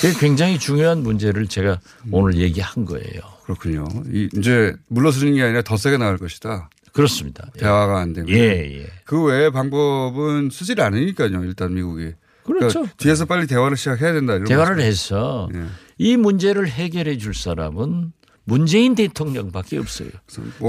[0.00, 1.78] 그게 굉장히 중요한 문제를 제가
[2.10, 3.20] 오늘 얘기한 거예요.
[3.44, 3.84] 그렇군요.
[4.10, 6.70] 이, 이제 물러서는 게 아니라 더 세게 나갈 것이다.
[6.92, 7.46] 그렇습니다.
[7.56, 7.60] 예.
[7.60, 8.30] 대화가 안 되면.
[8.30, 8.86] 예, 예.
[9.04, 11.44] 그 외의 방법은 쓰질 않으니까요.
[11.44, 12.12] 일단 미국이.
[12.44, 12.68] 그렇죠.
[12.80, 14.42] 그러니까 뒤에서 빨리 대화를 시작해야 된다.
[14.42, 14.88] 대화를 말씀.
[14.88, 15.64] 해서 예.
[15.98, 18.12] 이 문제를 해결해 줄 사람은
[18.46, 20.08] 문재인 대통령밖에 없어요.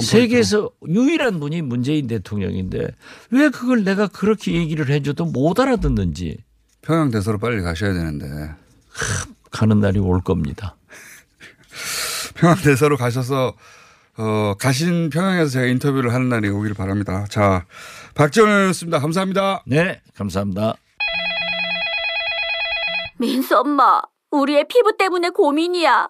[0.02, 2.88] 세계에서 유일한 분이 문재인 대통령인데
[3.30, 6.40] 왜 그걸 내가 그렇게 얘기를 해줘도 못 알아듣는지
[6.82, 8.26] 평양 대사로 빨리 가셔야 되는데.
[9.52, 10.76] 가는 날이 올 겁니다.
[12.36, 13.54] 평양 대사로 가셔서
[14.18, 17.26] 어, 가신 평양에서 제가 인터뷰를 하는 날이 오기를 바랍니다.
[17.30, 17.66] 자,
[18.16, 19.00] 박지원 의원이었습니다.
[19.00, 19.64] 감사합니다.
[19.68, 20.76] 네, 감사합니다.
[23.20, 26.10] 민수 엄마, 우리의 피부 때문에 고민이야.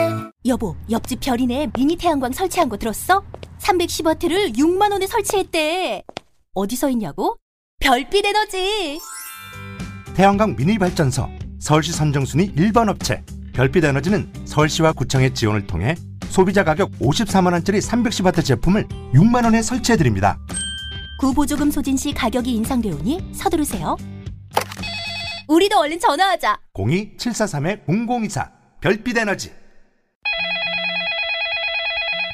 [0.45, 3.23] 여보, 옆집 별이네 미니 태양광 설치한 거 들었어?
[3.59, 6.03] 310와트를 6만 원에 설치했대.
[6.55, 7.37] 어디서 있냐고?
[7.79, 8.99] 별빛 에너지.
[10.15, 13.23] 태양광 미니 발전소 서울시 선정 순위 1번 업체
[13.53, 15.95] 별빛 에너지는 서울시와 구청의 지원을 통해
[16.29, 20.39] 소비자 가격 54만 원짜리 310와트 제품을 6만 원에 설치해 드립니다.
[21.19, 23.95] 구보조금 소진 시 가격이 인상되오니 서두르세요.
[25.47, 26.59] 우리도 얼른 전화하자.
[26.73, 28.51] 02-743-0024
[28.81, 29.60] 별빛 에너지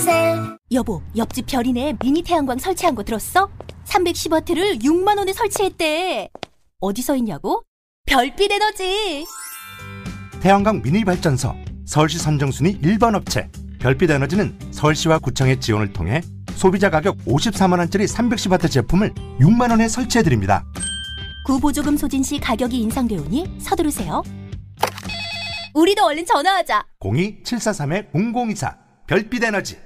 [0.00, 3.48] 셀 여보, 옆집 별이네 미니 태양광 설치한 거 들었어?
[3.84, 6.28] 310W를 6만 원에 설치했대.
[6.80, 7.62] 어디서 있냐고?
[8.06, 9.24] 별빛 에너지.
[10.40, 11.54] 태양광 미니 발전소
[11.86, 16.20] 서울시 선정 순위 1번 업체 별빛 에너지는 서울시와 구청의 지원을 통해
[16.56, 20.64] 소비자 가격 54만 원짜리 310W 제품을 6만 원에 설치해 드립니다.
[21.46, 24.22] 구보조금 소진 시 가격이 인상되오니 서두르세요.
[25.74, 26.84] 우리도 얼른 전화하자.
[27.00, 29.85] 02-743-0024 별빛 에너지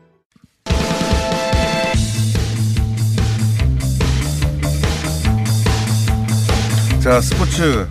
[7.01, 7.87] 자, 스포츠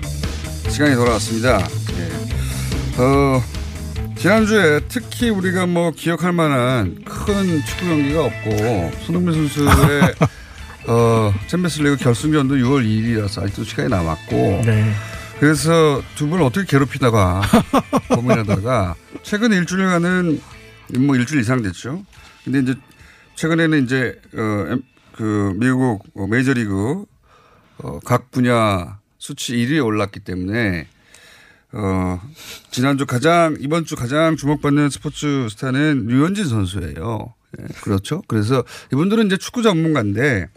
[0.69, 1.59] 시간이 돌아왔습니다.
[1.59, 3.03] 예.
[3.03, 3.43] 어,
[4.17, 10.15] 지난주에 특히 우리가 뭐 기억할 만한 큰 축구 경기가 없고, 손흥민 선수의
[10.87, 14.93] 어, 챔피언스 리그 결승전도 6월 2일이라서 아직도 시간이 남았고, 네.
[15.41, 17.41] 그래서 두 분을 어떻게 괴롭히다가
[18.15, 20.41] 고민하다가 최근 일주일간은
[21.01, 22.05] 뭐 일주일 이상 됐죠.
[22.45, 22.75] 근데 이제
[23.37, 24.83] 최근에는 이제 어, 엠-
[25.17, 27.05] 그 미국 어, 메이저리그
[27.79, 28.99] 어, 각 분야
[29.31, 30.89] 수치 1위에 올랐기 때문에
[31.73, 32.21] 어,
[32.73, 37.33] 지난주 가장 이번 주 가장 주목받는 스포츠 스타는 류현진 선수예요.
[37.61, 38.23] 예, 그렇죠.
[38.27, 40.49] 그래서 이분들은 이제 축구 전문가인데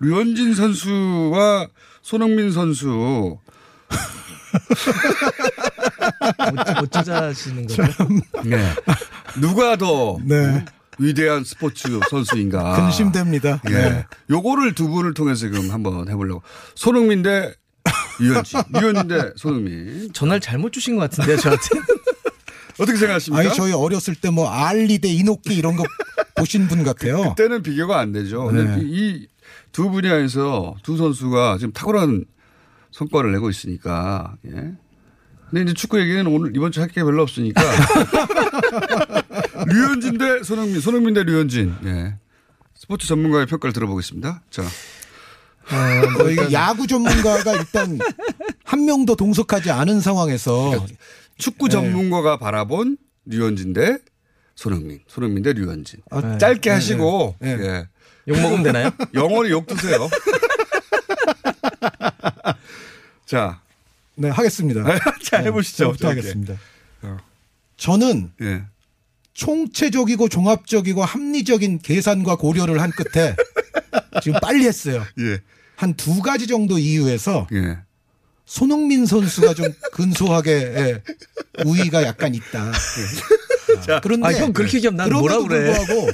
[0.00, 1.68] 류현진 선수와
[2.00, 3.38] 손흥민 선수
[6.80, 7.82] 못 찾아시는 거죠?
[8.44, 8.72] 네.
[9.38, 10.64] 누가 더 네.
[10.98, 12.76] 위대한 스포츠 선수인가.
[12.76, 13.60] 근심됩니다.
[13.68, 13.74] 예.
[13.74, 14.06] 네.
[14.30, 16.42] 요거를 두 분을 통해서 지금 한번 해보려고.
[16.74, 17.54] 손흥민 대
[18.20, 18.60] 유현진.
[18.80, 20.12] 유현진 대 손흥민.
[20.12, 21.62] 전화를 잘못 주신 것 같은데요, 저한테.
[22.78, 23.40] 어떻게 생각하십니까?
[23.48, 25.84] 아니 저희 어렸을 때 뭐 알리 대 이노끼 이런 거
[26.36, 27.30] 보신 분 같아요.
[27.34, 28.44] 그때는 비교가 안 되죠.
[28.46, 28.82] 근데 네.
[28.82, 32.24] 이두 분야에서 두 선수가 지금 탁월한
[32.90, 34.36] 성과를 내고 있으니까.
[34.46, 34.72] 예.
[35.50, 37.62] 근데 이제 축구 얘기는 오늘 이번 주 할 게 별로 없으니까.
[39.66, 41.74] 류현진 대 손흥민, 손흥민 대 류현진.
[41.84, 42.16] 예.
[42.74, 44.42] 스포츠 전문가의 평가를 들어보겠습니다.
[44.50, 44.62] 자.
[45.70, 47.98] 어, 이게 야구 전문가가 일단
[48.64, 50.94] 한 명도 동석하지 않은 상황에서 그러니까
[51.38, 53.98] 축구 전문가가 바라본 류현진 대
[54.54, 56.00] 손흥민, 손흥민 대 류현진.
[56.10, 57.66] 아, 짧게 네, 하시고 네, 네.
[57.66, 57.88] 예.
[58.28, 58.90] 욕 먹으면 되나요?
[59.14, 60.08] 영어로 욕 드세요.
[63.26, 63.60] 자,
[64.14, 64.84] 네 하겠습니다.
[65.22, 65.96] 자 해보시죠.
[65.96, 66.20] 짧게.
[66.20, 66.54] 하겠습니다.
[67.02, 67.16] 어.
[67.76, 68.62] 저는 예.
[69.34, 73.34] 총체적이고 종합적이고 합리적인 계산과 고려를 한 끝에
[74.22, 75.04] 지금 빨리 했어요.
[75.20, 75.40] 예.
[75.76, 77.78] 한 두 가지 정도 이유에서 예.
[78.46, 81.02] 손흥민 선수가 좀 근소하게 예,
[81.64, 82.72] 우위가 약간 있다.
[83.88, 85.72] 아, 그런데 아, 형 그렇게 얘기하면 난 뭐라 그래.
[85.74, 86.10] 불구하고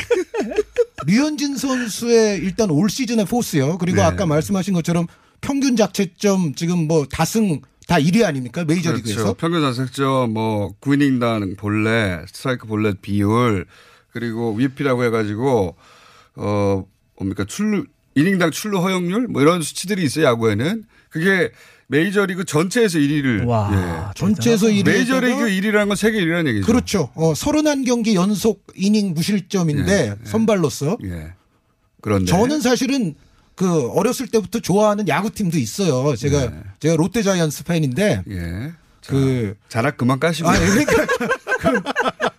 [1.07, 3.79] 류현진 선수의 일단 올 시즌의 포스요.
[3.79, 4.03] 그리고 네.
[4.03, 5.07] 아까 말씀하신 것처럼
[5.41, 8.65] 평균 자책점 지금 뭐 다승 다 1위 아닙니까?
[8.65, 9.17] 메이저리그에서.
[9.19, 9.35] 그렇죠.
[9.35, 13.67] 평균 자책점, 뭐, 구이닝당 볼넷, 스트라이크 볼넷 비율,
[14.13, 15.75] 그리고 위피라고 해 가지고,
[16.37, 16.85] 어,
[17.21, 19.29] 뭡니까, 출루, 이닝당 출루 허용률?
[19.29, 20.85] 뭐 이런 수치들이 있어요, 야구에는.
[21.11, 21.51] 그게
[21.89, 23.47] 메이저리그 전체에서 1위를.
[23.47, 24.87] 와, 전체에서 1위.
[24.87, 26.67] 메이저리그 1위라는 건 세계 1위라는 얘기죠.
[26.67, 27.11] 그렇죠.
[27.15, 30.99] 어, 31경기 연속 이닝 무실점인데 선발로서.
[31.05, 31.35] 예.
[32.01, 32.31] 그런데.
[32.31, 33.15] 저는 사실은
[33.57, 36.15] 그 어렸을 때부터 좋아하는 야구팀도 있어요.
[36.17, 36.63] 제가 네.
[36.79, 38.73] 제가 롯데 자이언츠 팬인데 예.
[39.07, 40.49] 그 자락 그만 까시고.
[40.49, 41.07] 아, 그러니까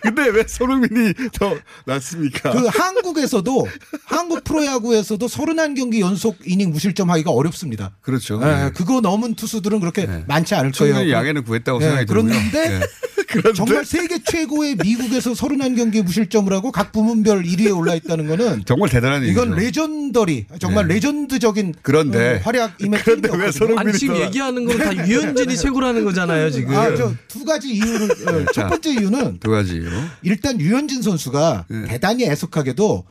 [0.00, 1.56] 근데 왜 손흥민이 더
[1.86, 2.50] 낫습니까?
[2.50, 3.66] 그 한국에서도
[4.04, 7.92] 한국 프로야구에서도 31경기 연속 이닝 무실점 하기가 어렵습니다.
[8.00, 8.40] 그렇죠.
[8.42, 8.70] 예, 예.
[8.74, 10.94] 그거 넘은 투수들은 그렇게 많지 않을 거예요.
[10.94, 12.24] 충분히 양해는 구했다고 예, 생각이 들고요.
[12.24, 12.80] 그런데 예.
[13.28, 18.88] 그런데 정말 세계 최고의 미국에서 31경기 무실점을 하고 각 부문별 1위에 올라 있다는 거는 정말
[18.88, 19.42] 대단한 얘기죠.
[19.44, 20.94] 이건 legendary 정말 네.
[20.94, 26.04] 레전드적인 그런데 어, 활약 이벤트 그런데 왜 아니 지금 더- 얘기하는 건 다 류현진이 최고라는
[26.04, 26.74] 거잖아요 지금.
[26.76, 28.66] 아, 저두 가지 이유를 어, 네, 첫 자.
[28.68, 29.90] 번째 이유는 두 가지요.
[30.22, 31.84] 일단 류현진 선수가 네.
[31.88, 33.04] 대단히 애석하게도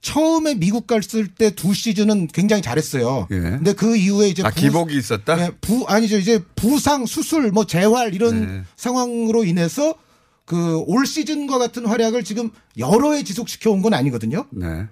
[0.00, 3.26] 처음에 미국 갔을 때 두 시즌은 굉장히 잘했어요.
[3.28, 5.36] 근데 그 이후에 이제 아, 기복이 있었다?
[5.36, 8.62] 네, 부 아니죠 이제 부상 수술 뭐 재활 이런 네.
[8.76, 9.94] 상황으로 인해서
[10.44, 14.46] 그 올 시즌과 같은 활약을 지금 여러 해 지속시켜 온 건 아니거든요.
[14.50, 14.86] 네.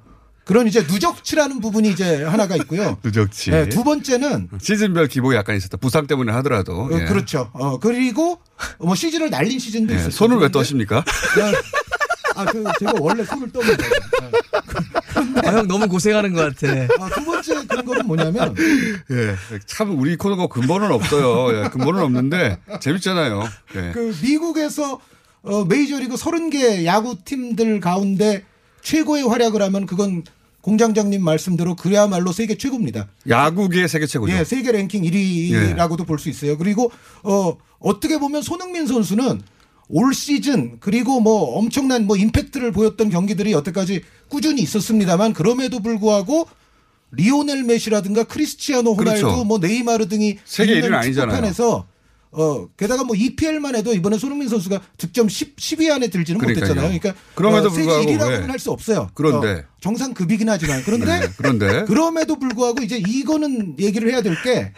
[0.45, 2.99] 그런 이제 누적치라는 부분이 이제 하나가 있고요.
[3.03, 3.51] 누적치.
[3.51, 5.77] 네, 두 번째는 시즌별 기복이 약간 있었다.
[5.77, 6.83] 부상 때문에 하더라도.
[6.83, 7.05] 어, 예.
[7.07, 7.51] 그렇죠.
[7.53, 8.38] 어, 그리고
[8.79, 10.12] 뭐 시즌을 날린 시즌도 예, 있었어요.
[10.12, 11.03] 손을 왜 떠십니까?
[12.37, 13.90] 아, 그 제가 원래 손을 떠면 돼요.
[15.44, 16.72] 아, 형 너무 고생하는 것 같아.
[17.01, 18.55] 아, 두 번째 그런 거는 뭐냐면
[19.11, 19.35] 예.
[19.66, 21.64] 참 우리 코너가 근본은 없어요.
[21.64, 23.42] 예, 근본은 없는데 재밌잖아요.
[23.77, 23.92] 예.
[23.92, 25.01] 그 미국에서
[25.42, 28.44] 어, 메이저리그 30개 야구 팀들 가운데
[28.83, 30.25] 최고의 활약을 하면 그건
[30.61, 33.07] 공장장님 말씀대로 그야말로 세계 최고입니다.
[33.29, 34.33] 야구계 세계 최고죠.
[34.35, 36.59] 예, 세계 랭킹 1위라고도 볼수 있어요.
[36.59, 36.90] 그리고
[37.22, 39.42] 어 어떻게 보면 손흥민 선수는
[39.88, 46.49] 올 시즌 그리고 뭐 엄청난 뭐 임팩트를 보였던 경기들이 여태까지 꾸준히 있었습니다만 그럼에도 불구하고
[47.12, 49.44] 리오넬 메시라든가 크리스티아노 호날두 그렇죠.
[49.44, 51.87] 뭐 네이마르 등이 세계 있는 1위는 아니잖아요.
[52.33, 56.66] 어 게다가 뭐 EPL만 해도 이번에 손흥민 선수가 득점 10, 10위 안에 들지는 그러니까요.
[56.75, 56.99] 못했잖아요.
[57.01, 58.46] 그러니까 그럼에도 어, 세계 불구하고 1위라고는 왜?
[58.51, 59.11] 할수 없어요.
[59.14, 59.49] 그런데.
[59.49, 64.72] 어, 정상급이긴 하지만 그런데 네, 그런데 그럼에도 불구하고 이제 이거는 얘기를 해야 될 게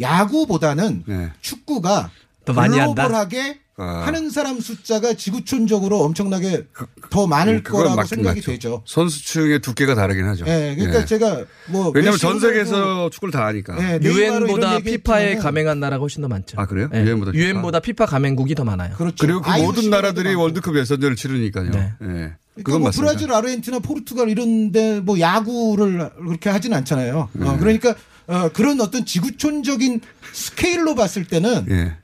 [0.00, 1.30] 야구보다는 네.
[1.40, 2.10] 축구가
[2.44, 3.06] 더 많이 한다?
[3.06, 4.02] 글로벌하게 아.
[4.06, 6.66] 하는 사람 숫자가 지구촌적으로 엄청나게
[7.10, 8.50] 더 많을 음, 그건 거라고 맞긴 생각이 맞죠.
[8.50, 8.82] 되죠.
[8.86, 10.44] 선수층의 두께가 다르긴 하죠.
[10.48, 11.04] 예, 그러니까 예.
[11.04, 13.76] 제가 뭐 왜냐면 메시, 전 세계에서 축구를 다 하니까.
[13.80, 16.60] 예, 이런 유엔보다 피파에 가맹한 나라가 훨씬 더 많죠.
[16.60, 16.88] 아 그래요?
[16.92, 17.02] 예.
[17.04, 17.44] 유엔보다 피파?
[17.44, 18.94] 유엔보다 피파 가맹국이 더 많아요.
[18.96, 19.16] 그렇죠.
[19.20, 20.42] 그리고 그 모든 나라들이 많고.
[20.42, 21.70] 월드컵 예선전을 치르니까요.
[21.70, 21.78] 네.
[21.78, 22.06] 예.
[22.06, 22.90] 그러니까 그건 뭐.
[22.90, 27.28] 브라질, 아르헨티나, 포르투갈 이런데 뭐 야구를 그렇게 하진 않잖아요.
[27.32, 27.48] 네.
[27.48, 27.94] 어, 그러니까
[28.26, 30.00] 어, 그런 어떤 지구촌적인
[30.32, 31.96] 스케일로 봤을 때는 예.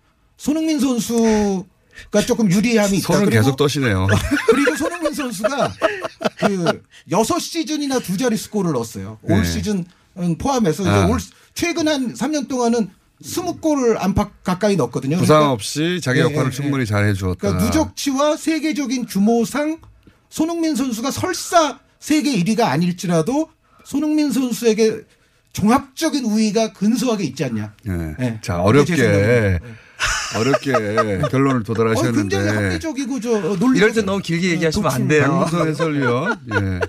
[0.44, 3.14] 손흥민 선수가 조금 유리함이 있다.
[3.14, 4.06] 손은 계속 떠시네요.
[4.50, 5.72] 그리고 손흥민 선수가
[6.36, 9.18] 그 여섯 시즌이나 두 자릿수 골을 넣었어요.
[9.22, 9.44] 올 네.
[9.44, 9.86] 시즌
[10.38, 11.06] 포함해서 아.
[11.06, 11.18] 올
[11.54, 12.90] 최근 한 3년 동안은
[13.22, 15.16] 20골을 안팎 가까이 넣었거든요.
[15.16, 17.38] 부상 그러니까 없이 자기 예, 역할을 예, 충분히 잘 해주었다.
[17.40, 19.78] 그러니까 누적치와 세계적인 규모상
[20.28, 23.48] 손흥민 선수가 설사 세계 1위가 아닐지라도
[23.86, 25.04] 손흥민 선수에게
[25.54, 27.72] 종합적인 우위가 근소하게 있지 않냐.
[27.88, 28.14] 예.
[28.20, 28.40] 예.
[28.42, 29.58] 자 어렵게.
[30.36, 30.72] 어렵게
[31.30, 35.22] 결론을 어, 굉장히 도달하셨는데 합리적이고 저 논리 이럴 때 너무 길게 얘기하시면 안 돼요.
[35.22, 36.80] 박문서 해설위원, 예.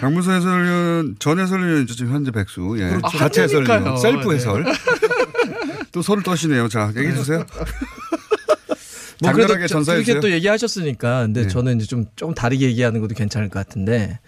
[0.00, 2.88] 박문서 해설위원, 전 해설위원 지금 현재 백수, 예.
[2.90, 3.18] 그렇죠.
[3.18, 3.96] 자체 아, 해설위원.
[3.96, 4.36] 셀프 네.
[4.36, 4.64] 해설.
[5.90, 6.68] 또 손을 떠시네요.
[6.68, 7.44] 자, 얘기해 주세요.
[9.22, 10.20] 뭐 그래도 주세요.
[10.20, 11.48] 또 얘기하셨으니까 근데 네.
[11.48, 14.18] 저는 이제 좀 조금 다르게 얘기하는 것도 괜찮을 것 같은데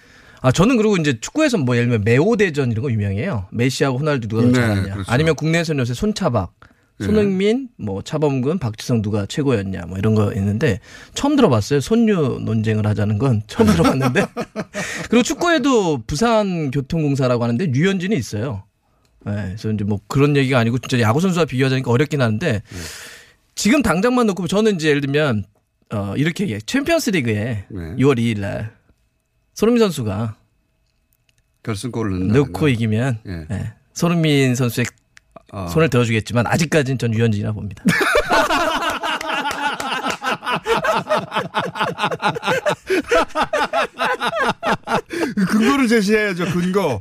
[0.40, 3.48] 아 저는 그리고 이제 축구에서 뭐 예를 들면 메오 대전 이런 거 유명해요.
[3.50, 4.92] 메시하고 호날두 누가 더 네, 잘하냐.
[4.94, 5.10] 그렇죠.
[5.10, 6.68] 아니면 국내에서는 요새 손차박 네.
[7.00, 10.78] 손흥민, 뭐 차범근, 박지성 누가 최고였냐 뭐 이런 거 있는데
[11.14, 11.80] 처음 들어봤어요.
[11.80, 14.26] 손류 논쟁을 하자는 건 처음 들어봤는데
[15.10, 18.62] 그리고 축구에도 부산 교통공사라고 하는데 유현진이 있어요.
[19.26, 22.62] 네, 그래서 이제 뭐 그런 얘기가 아니고 진짜 야구 선수와 비교하자니까 어렵긴 하는데
[23.54, 25.44] 지금 당장만 놓고 저는 이제 예를 들면
[25.92, 27.80] 어 이렇게 얘기해 챔피언스 리그에 네.
[27.96, 28.72] 6월 2일 날
[29.54, 30.36] 손흥민 선수가
[31.62, 32.28] 결승골을.
[32.28, 33.46] 넣고 이기면 예.
[33.50, 34.86] 예, 손흥민 선수의
[35.54, 35.68] 아.
[35.68, 37.84] 손을 들어주겠지만 아직까지는 전 류현진이라 봅니다.
[45.48, 46.46] 근거를 제시해야죠.
[46.46, 46.98] 근거.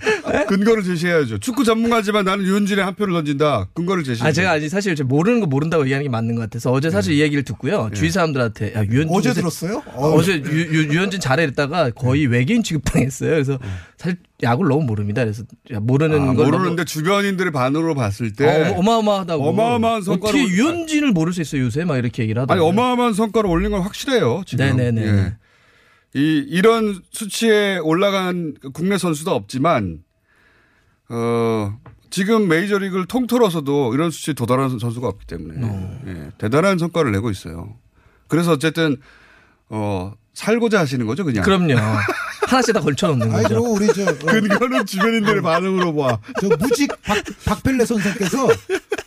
[0.48, 1.38] 근거를 제시해야죠.
[1.40, 3.68] 축구 전문가지만 나는 유현진의 한 표를 던진다.
[3.74, 4.28] 근거를 제시해.
[4.28, 7.14] 아 제가 아니 사실 제가 모르는 거 모른다고 얘기하는 게 맞는 것 같아서 어제 사실
[7.14, 9.84] 이 얘기를 듣고요 주위 사람들한테 야 유현진 어제 요새- 들었어요?
[9.94, 13.30] 어, 제 유, 유, 유 현진 잘해 이랬다가 거의 외계인 취급당했어요.
[13.32, 13.60] 그래서
[13.98, 15.24] 사실 야구를 너무 모릅니다.
[15.24, 20.40] 그래서 야, 모르는 아, 걸 모르는데 주변인들의 반응으로 봤을 때 너무- 어, 어마어마하다고 어마어마한 성과를
[20.40, 22.70] 어떻게 올- 유현진을 모를 수 있어요 요새 막 이렇게 얘기를 아니 하더라고요.
[22.70, 24.44] 어마어마한 성과를 올린 건 확실해요.
[24.46, 24.66] 지금.
[24.66, 25.02] 네네네.
[25.06, 25.34] 예.
[26.16, 30.04] 이 이런 수치에 올라간 국내 선수도 없지만
[31.10, 31.74] 어
[32.10, 36.00] 지금 메이저리그를 통틀어서도 이런 수치에 도달한 선수가 없기 때문에 어.
[36.08, 37.76] 예, 대단한 성과를 내고 있어요.
[38.28, 38.98] 그래서 어쨌든
[39.70, 41.44] 어 살고자 하시는 거죠, 그냥.
[41.44, 41.74] 그럼요.
[42.54, 43.56] 하나씩 다 걸쳐놓는 아니 거죠.
[43.56, 46.20] 그리고 우리 저 어, 근거는 주변인들의 반응으로 봐.
[46.42, 48.48] 저 무직 박, 박펠레 선생께서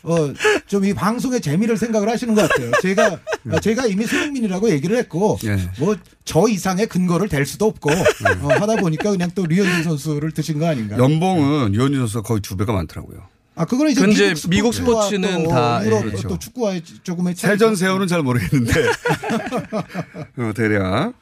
[0.03, 0.33] 어,
[0.67, 2.71] 좀 이 방송의 재미를 생각을 하시는 것 같아요.
[2.81, 3.19] 제가
[3.51, 5.57] 어, 제가 이미 손흥민이라고 얘기를 했고 예.
[5.79, 10.67] 뭐저 이상의 근거를 댈 수도 없고 어, 하다 보니까 그냥 또 류현진 선수를 드신 거
[10.67, 10.97] 아닌가.
[10.97, 13.19] 연봉은 유현진 선수가 거의 두 배가 많더라고요.
[13.55, 16.27] 아 그거는 이제 근데 미국, 미국 스포츠는 또 다, 유럽 예, 그렇죠.
[16.27, 17.33] 또 축구와의 조금의.
[17.35, 18.71] 세전 세어는 잘 모르겠는데
[20.37, 21.13] 어, 대략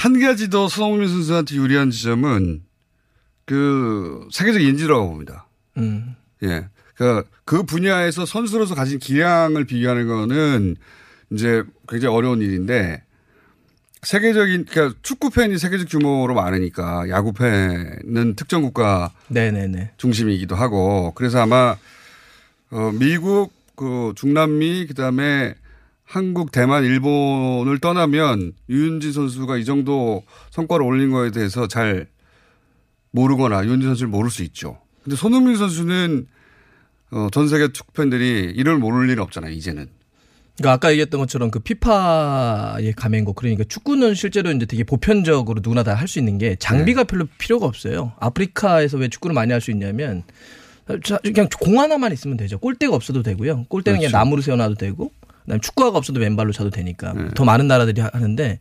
[0.00, 2.62] 한 가지 더 손흥민 선수한테 유리한 지점은
[3.44, 5.46] 그 세계적 인지라고 봅니다.
[5.76, 6.16] 음.
[6.42, 6.68] 예.
[6.94, 10.76] 그, 그 분야에서 선수로서 가진 기량을 비교하는 거는
[11.32, 13.02] 이제 굉장히 어려운 일인데
[14.00, 19.92] 세계적인 그러니까 축구 팬이 세계적 규모로 많으니까 야구 팬은 특정 국가 네네네.
[19.98, 21.76] 중심이기도 하고 그래서 아마
[22.70, 25.56] 어 미국 그 중남미 그다음에
[26.14, 32.08] 한국, 대만, 일본을 떠나면 유현진 선수가 이 정도 성과를 올린 거에 대해서 잘
[33.12, 34.78] 모르거나 유현진 선수를 모를 수 있죠.
[35.04, 36.26] 근데 손흥민 선수는
[37.12, 39.86] 어, 전 세계 축구 팬들이 이를 모를 일은 없잖아요, 이제는.
[40.58, 45.84] 그러니까 아까 얘기했던 것처럼 그 피파에 가면 거 그러니까 축구는 실제로 이제 되게 보편적으로 누구나
[45.84, 48.12] 다 할 수 있는 게 장비가 별로 필요가 없어요.
[48.18, 50.24] 아프리카에서 왜 축구를 많이 할 수 있냐면
[51.04, 52.58] 자, 그냥 공 하나만 있으면 되죠.
[52.58, 53.66] 골대가 없어도 되고요.
[53.68, 54.10] 골대는 그렇죠.
[54.12, 55.12] 그냥 나무로 세워놔도 되고,
[55.50, 58.60] 그다음에 축구화가 없어도 맨발로 차도 되니까 더 많은 나라들이 하- 하는데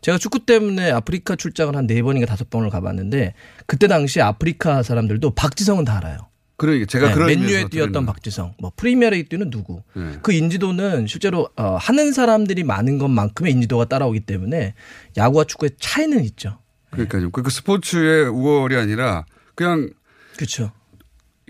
[0.00, 3.34] 제가 축구 때문에 아프리카 출장을 한 네 번인가 다섯 번을 가봤는데
[3.66, 6.18] 그때 당시 아프리카 사람들도 박지성은 다 알아요.
[6.56, 9.82] 그러니까 제가 네, 그런 맨유에 뛰었던 드리는 박지성, 뭐 프리미어리그 뛰는 누구.
[9.94, 10.18] 네.
[10.22, 14.74] 그 인지도는 실제로 어, 하는 사람들이 많은 것만큼의 인지도가 따라오기 때문에
[15.16, 16.58] 야구와 축구의 차이는 있죠.
[16.90, 17.30] 그러니까요.
[17.30, 19.24] 그, 그 스포츠의 우월이 아니라
[19.54, 19.90] 그냥
[20.36, 20.70] 그렇죠.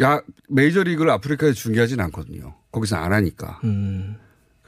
[0.01, 2.55] 야 메이저 리그를 아프리카에 중계하진 않거든요.
[2.73, 4.17] 거기서 안 하니까 음.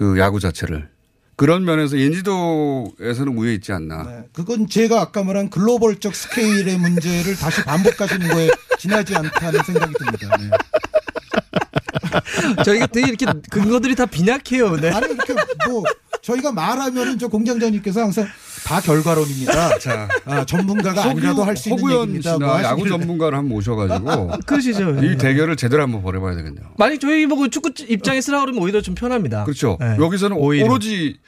[0.03, 0.89] 그 야구 자체를
[1.37, 4.03] 그런 면에서 인지도에서는 우위에 있지 않나.
[4.03, 8.49] 네, 그건 제가 아까 말한 글로벌적 스케일의 문제를 다시 반복하시는 거에
[8.81, 10.37] 지나지 않다는 생각이 듭니다.
[10.39, 10.51] 네.
[12.65, 14.77] 저희가 되게 이렇게 근거들이 다 빈약해요.
[14.77, 14.91] 네.
[14.91, 15.35] 아니 이렇게
[15.69, 15.83] 뭐
[16.23, 18.27] 저희가 말하면은 저 공장장님께서 항상
[18.65, 19.79] 다 결과론입니다.
[19.81, 22.35] 자, 아, 전문가가 아니라도 할 수 있는 얘기입니다.
[22.35, 22.89] 씨나 뭐 야구.
[22.89, 24.97] 전문가를 한번 모셔가지고 그러시죠.
[25.03, 26.67] 이 대결을 제대로 한번 벌여봐야 되겠네요.
[26.79, 29.45] 만약 저희 보고 축구 입장에 쓰라 그러면 오히려 좀 편합니다.
[29.45, 29.77] 그렇죠.
[29.81, 29.97] 네.
[29.99, 30.65] 여기서는 오히려.
[30.67, 31.19] 오로지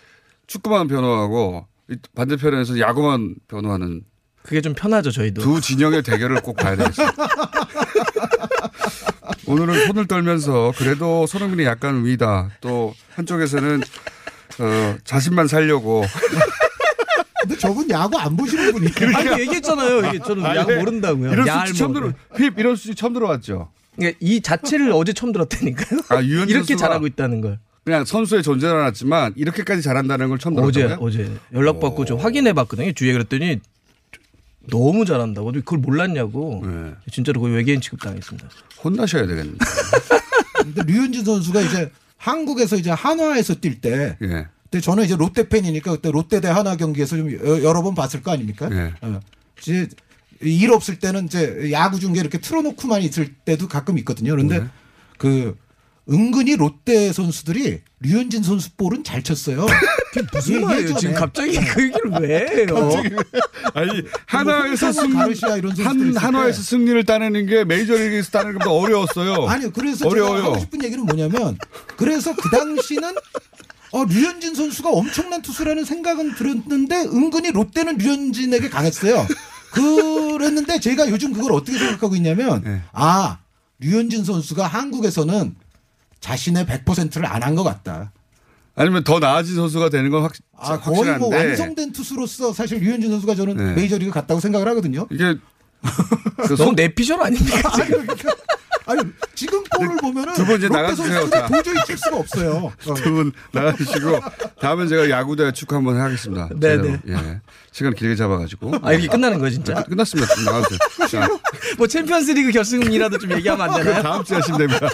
[0.46, 4.02] 축구만 변호하고 이 반대편에서 야구만 변호하는
[4.42, 5.40] 그게 좀 편하죠 저희도.
[5.42, 7.14] 두 진영의 대결을 꼭 봐야 되겠습니다.
[9.46, 12.50] 오늘은 손을 떨면서 그래도 손흥민이 약간 위다.
[12.60, 13.82] 또 한쪽에서는
[14.60, 16.04] 어, 자신만 살려고
[17.40, 18.88] 근데 저분 야구 안 보시는 분이.
[19.14, 20.06] 아니 얘기했잖아요.
[20.06, 21.32] 이게 저는 야구 모른다고요.
[21.32, 22.00] 이런 얄 수치 처음 뭐.
[22.00, 22.12] 들어.
[22.36, 23.70] 휩 이런 수치 처음 들어왔죠.
[23.96, 26.00] 그러니까 이 자체를 어제 처음 들었다니까요.
[26.08, 27.58] 아, 이렇게 잘하고 있다는 걸.
[27.84, 30.98] 그냥 선수의 존재는 알았지만 이렇게까지 잘한다는 걸 처음 어제 들었어요.
[31.04, 32.92] 어제 연락 받고 좀 확인해 봤거든요.
[32.92, 33.60] 주위에 그랬더니
[34.70, 35.52] 너무 잘한다고.
[35.52, 36.62] 그걸 몰랐냐고.
[36.64, 36.92] 네.
[37.10, 38.48] 진짜로 거의 외계인 취급 당했습니다.
[38.82, 39.58] 혼나셔야 되겠는데.
[40.62, 44.16] 근데 류현진 선수가 이제 한국에서 이제 한화에서 뛸 때.
[44.22, 44.46] 예.
[44.70, 48.22] 근데 저는 이제 롯데 팬이니까 그때 롯데 대 한화 경기에서 좀 여- 여러 번 봤을
[48.22, 48.68] 거 아닙니까?
[48.72, 48.92] 예.
[49.02, 49.20] 어.
[49.60, 49.88] 이제
[50.40, 54.30] 일 없을 때는 이제 야구 중계 이렇게 틀어놓고만 있을 때도 가끔 있거든요.
[54.32, 54.66] 그런데 네.
[55.18, 55.56] 그
[56.10, 59.64] 은근히 롯데 선수들이 류현진 선수 볼은 잘 쳤어요.
[60.32, 60.94] 무슨 예, 말이에요?
[60.96, 62.90] 지금 갑자기 그 얘기를 왜 해요?
[63.74, 66.62] 아니 하나에서 홍상무, 승 가르시아 이런 선수들이 한 있을 한화에서 때.
[66.64, 69.46] 승리를 따내는 게 메이저리그에서 따내는 것보다 어려웠어요.
[69.48, 69.70] 아니요.
[69.72, 70.42] 그래서 제가 어려워요.
[70.44, 71.58] 하고 싶은 얘기는 뭐냐면
[71.96, 73.14] 그래서 그 당시는
[73.92, 79.26] 어, 류현진 선수가 엄청난 투수라는 생각은 들었는데 은근히 롯데는 류현진에게 강했어요.
[79.72, 82.80] 그랬는데 제가 요즘 그걸 어떻게 생각하고 있냐면 네.
[82.92, 83.38] 아
[83.80, 85.54] 류현진 선수가 한국에서는
[86.20, 88.12] 자신의 100%를 안 한 것 같다.
[88.76, 93.10] 아니면 더 나아진 선수가 되는 건 확, 아, 거의 확실한데 뭐 완성된 투수로서 사실 류현진
[93.10, 93.72] 선수가 저는 네.
[93.74, 95.06] 메이저리그 갔다고 생각을 하거든요.
[95.10, 95.36] 이게
[96.48, 97.70] 그 너무 내피셜 아닙니까?
[97.74, 98.34] 아니, 그러니까,
[98.86, 99.00] 아니
[99.34, 101.20] 지금 볼을 보면은 두분 이제 롯데 나가주세요.
[101.48, 102.72] 도저히 칠 수가 없어요.
[102.86, 102.94] 어.
[102.94, 104.20] 두분 나가주시고
[104.60, 106.48] 다음엔 제가 야구대 축구 한번 하겠습니다.
[106.54, 106.82] 네, 제대로.
[106.84, 106.98] 네.
[107.08, 107.40] 예.
[107.72, 108.72] 시간 길게 잡아가지고.
[108.82, 109.82] 아 이렇게 끝나는 거예요 진짜?
[109.82, 110.34] 끝 났습니다.
[110.34, 110.78] 좀 나가주세요.
[111.10, 111.28] 자,
[111.78, 114.02] 뭐 챔피언스리그 결승이라도 좀 얘기하면 안 되나요?
[114.02, 114.88] 다음 주에 하시면 됩니다.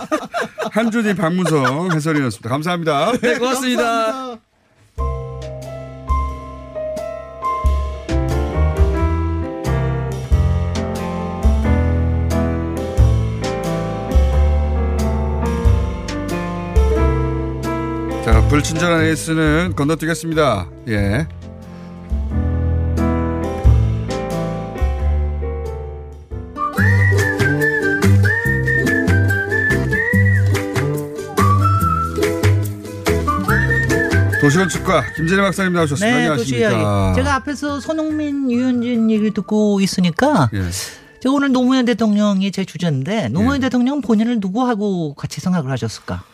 [0.72, 2.48] 한준희 박문성 해설위원이었습니다.
[2.48, 3.12] 감사합니다.
[3.20, 3.82] 네 고맙습니다.
[3.82, 4.49] 감사합니다.
[18.50, 20.68] 불친절한 에이스는 건너뛰겠습니다.
[20.88, 21.24] 예.
[34.40, 36.16] 도시건축가 김진애 박사님 나오셨습니다.
[36.16, 36.22] 네.
[36.26, 37.12] 안녕하십니까.
[37.14, 40.62] 제가 앞에서 손흥민, 유현진 얘기를 듣고 있으니까 예.
[41.20, 43.60] 제가 오늘 노무현 대통령이 제 주제인데 노무현 예.
[43.60, 46.24] 대통령 본인을 누구하고 같이 생각을 하셨을까?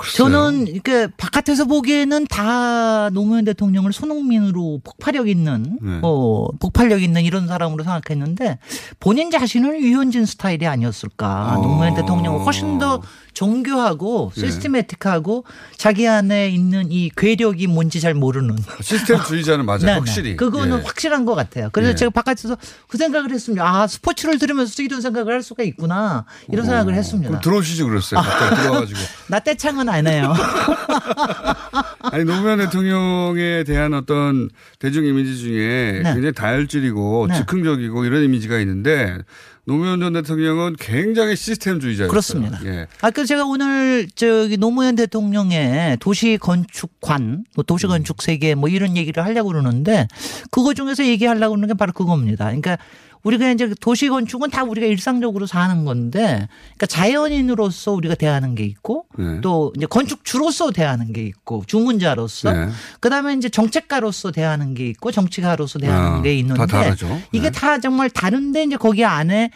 [0.00, 0.30] 글쎄요.
[0.30, 6.00] 저는 이렇게 바깥에서 보기에는 다 노무현 대통령을 손흥민으로 폭발력 있는 네.
[6.02, 8.58] 어 폭발력 있는 이런 사람으로 생각했는데
[8.98, 11.58] 본인 자신은 유현진 스타일이 아니었을까?
[11.58, 11.62] 어.
[11.62, 13.02] 노무현 대통령은 훨씬 더
[13.34, 14.40] 정교하고 예.
[14.40, 15.44] 시스테매틱하고
[15.76, 19.78] 자기 안에 있는 이 괴력이 뭔지 잘 모르는 시스템주의자는 맞아요.
[19.78, 19.92] 네, 네.
[19.92, 20.36] 확실히.
[20.36, 20.82] 그거는 예.
[20.82, 21.70] 확실한 것 같아요.
[21.72, 21.94] 그래서 예.
[21.94, 22.56] 제가 바깥에서
[22.88, 23.66] 그 생각을 했습니다.
[23.66, 27.28] 아 스포츠를 들으면서 이런 생각을 할 수가 있구나 이런 생각을 했습니다.
[27.28, 28.20] 그럼 들어오시지 그랬어요.
[28.56, 28.98] 들어와가지고.
[29.28, 30.34] 나 떼창은 아니에요.
[32.12, 36.12] 아니 노무현 대통령에 대한 어떤 대중 이미지 중에 네.
[36.14, 37.36] 굉장히 다혈질이고 네.
[37.36, 39.18] 즉흥적이고 이런 이미지가 있는데
[39.64, 42.10] 노무현 전 대통령은 굉장히 시스템주의자였어요.
[42.10, 42.60] 그렇습니다.
[42.64, 42.86] 예.
[43.00, 47.90] 아, 그 제가 오늘 저기 노무현 대통령의 도시 건축관, 뭐 도시 음.
[47.90, 50.08] 건축 세계 뭐 이런 얘기를 하려고 그러는데
[50.50, 52.46] 그거 중에서 얘기하려고 그러는 게 바로 그겁니다.
[52.46, 52.78] 그러니까
[53.22, 59.06] 우리가 이제 도시 건축은 다 우리가 일상적으로 사는 건데 그러니까 자연인으로서 우리가 대하는 게 있고
[59.18, 59.40] 네.
[59.40, 62.68] 또 이제 건축주로서 대하는 게 있고 주문자로서 네.
[63.00, 66.94] 그다음에 이제 정책가로서 대하는 게 있고 정치가로서 대하는 아, 게 있는데 다.
[67.32, 67.50] 이게 네.
[67.50, 69.50] 다 정말 다른데 이제 거기 안에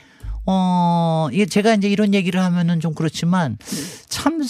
[0.47, 3.57] 어 이게 제가 이제 이런 얘기를 하면은 좀 그렇지만
[4.09, 4.41] 참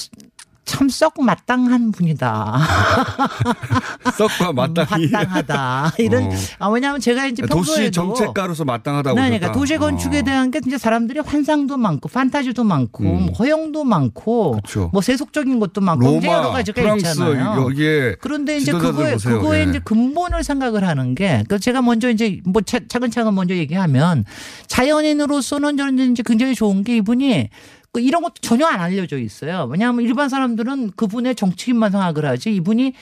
[0.64, 2.58] 참 썩 마땅한 분이다.
[4.16, 5.94] 썩과 마땅히 마땅하다.
[5.98, 6.30] 이런 어.
[6.58, 9.38] 아 왜냐하면 제가 이제 도시 정책가로서 마땅하다고 네, 하셨다.
[9.38, 10.22] 그러니까 도시 건축에 어.
[10.22, 13.26] 대한 게 이제 사람들이 환상도 많고 판타지도 많고 음.
[13.26, 14.90] 뭐 허영도 많고 그렇죠.
[14.92, 17.62] 뭐 세속적인 것도 많고 굉장히 여러 로마, 가지가 프랑스 있잖아요.
[17.62, 19.38] 여기에 그런데 이제 그거에 보세요.
[19.40, 19.64] 그거에 예.
[19.64, 24.24] 이제 근본을 생각을 하는 게그 제가 먼저 이제 뭐 차, 차근차근 먼저 얘기하면
[24.68, 27.48] 자연인으로서는 저는 이제 굉장히 좋은 게 이분이
[27.83, 29.68] 그 이런 것도 전혀 안 알려져 있어요.
[29.70, 32.94] 왜냐하면 일반 사람들은 그분의 정치인만 생각을 하지 이분이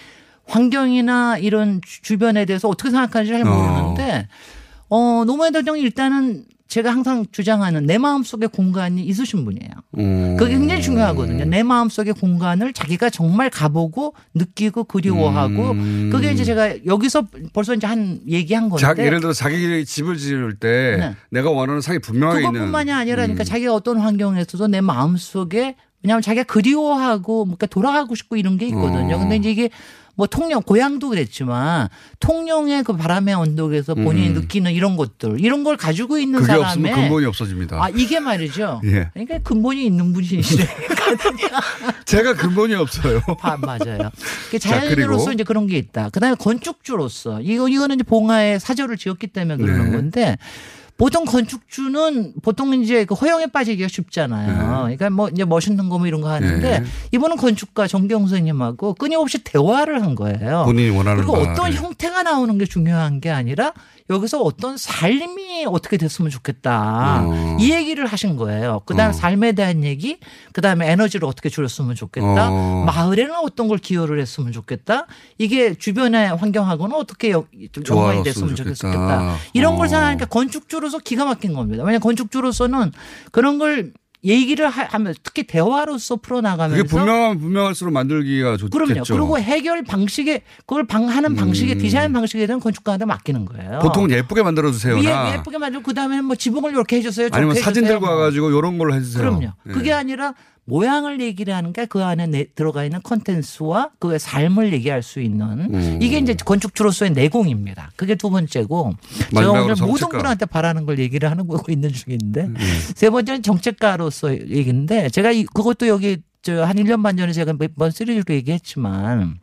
[0.46, 4.28] 환경이나 이런 주- 주변에 대해서 어떻게 생각하는지 잘 모르는데
[4.88, 9.70] 어, 노무현 대통령이 일단은 제가 항상 주장하는 내 마음속의 공간이 있으신 분이에요.
[9.98, 10.36] 음.
[10.38, 11.44] 그게 굉장히 중요하거든요.
[11.44, 16.10] 내 마음속의 공간을 자기가 정말 가보고 느끼고 그리워하고 음.
[16.10, 20.56] 그게 이제 제가 여기서 벌써 이제 한 얘기한 건데 자, 예를 들어 자기 집을 지을
[20.56, 21.14] 때 네.
[21.30, 23.26] 내가 원하는 상이 분명하게 있는 그것뿐만이 아니라 음.
[23.26, 29.16] 그러니까 자기가 어떤 환경에서도 내 마음속에 왜냐하면 자기가 그리워하고 뭔가 돌아가고 싶고 이런 게 있거든요.
[29.16, 29.18] 어.
[29.18, 29.70] 근데 이제 이게
[30.14, 31.88] 뭐 통영 고향도 그랬지만
[32.20, 34.34] 통영의 그 바람의 언덕에서 본인이 음.
[34.34, 37.82] 느끼는 이런 것들 이런 걸 가지고 있는 그게 사람의 없으면 근본이 없어집니다.
[37.82, 38.80] 아 이게 말이죠.
[38.86, 39.08] 예.
[39.12, 40.66] 그러니까 근본이 있는 분이시네.
[42.04, 43.22] 제가 근본이 없어요.
[43.40, 44.10] 아, 맞아요.
[44.50, 45.32] 그 자, 자연인으로서 그리고?
[45.32, 46.10] 이제 그런 게 있다.
[46.10, 49.96] 그다음에 건축주로서 이거 이거는 이제 봉화에 사저를 지었기 때문에 그러는 네.
[49.96, 50.38] 건데
[50.96, 54.82] 보통 건축주는 보통 이제 그 허영에 빠지기가 쉽잖아요.
[54.82, 56.84] 그러니까 뭐 이제 멋있는 거뭐 이런 거 하는데 네.
[57.12, 60.62] 이번은 건축가 정경 선생님하고 끊임없이 대화를 한 거예요.
[60.64, 61.38] 본인이 원하는 그리고.
[61.38, 63.72] 어떤 형태가 나오는 게 중요한 게 아니라
[64.12, 67.22] 여기서 어떤 삶이 어떻게 됐으면 좋겠다.
[67.24, 67.56] 어.
[67.58, 68.82] 이 얘기를 하신 거예요.
[68.84, 70.18] 그 다음 에 삶에 대한 얘기,
[70.52, 72.50] 그 다음에 에너지를 어떻게 줄였으면 좋겠다.
[72.50, 72.84] 어.
[72.86, 75.06] 마을에는 어떤 걸 기여를 했으면 좋겠다.
[75.38, 78.74] 이게 주변의 환경하고는 어떻게 연관이 됐으면 좋겠다.
[78.74, 79.36] 좋겠다.
[79.52, 79.88] 이런 걸 어.
[79.88, 81.82] 생각하니까 건축주로서 기가 막힌 겁니다.
[81.82, 82.92] 왜냐하면 건축주로서는
[83.30, 83.92] 그런 걸
[84.24, 88.78] 얘기를 하- 하면 특히 대화로서 풀어나가면서 그게 분명하면 분명할수록 만들기가 좋겠죠.
[88.78, 89.02] 그럼요.
[89.04, 91.78] 그리고 해결 방식에 그걸 방 하는 방식에 음.
[91.78, 93.80] 디자인 방식에 대한 건축가한테 맡기는 거예요.
[93.80, 97.30] 보통은 예쁘게 만들어 주세요나 위에 예쁘게 만들고 그다음에 뭐 지붕을 이렇게 해주세요.
[97.30, 97.98] 저렇게 아니면 사진 해주세요.
[97.98, 98.14] 들고 뭐.
[98.14, 99.22] 와가지고 이런 걸로 해주세요.
[99.22, 99.52] 그럼요.
[99.68, 99.72] 예.
[99.72, 100.34] 그게 아니라
[100.64, 105.98] 모양을 얘기를 하는 게그 안에 내- 들어가 있는 컨텐츠와 그의 삶을 얘기할 수 있는 음.
[106.00, 107.90] 이게 이제 건축주로서의 내공입니다.
[107.96, 108.92] 그게 두 번째고
[109.34, 110.18] 제가 오늘 모든 정책가.
[110.18, 112.54] 분한테 바라는 걸 얘기를 하는 거고 있는 중인데 음.
[112.94, 117.74] 세 번째는 정책가로서 얘기인데 제가 이- 그것도 여기 저 한 1년 반 전에 제가 몇
[117.76, 119.38] 번 시리즈로 얘기했지만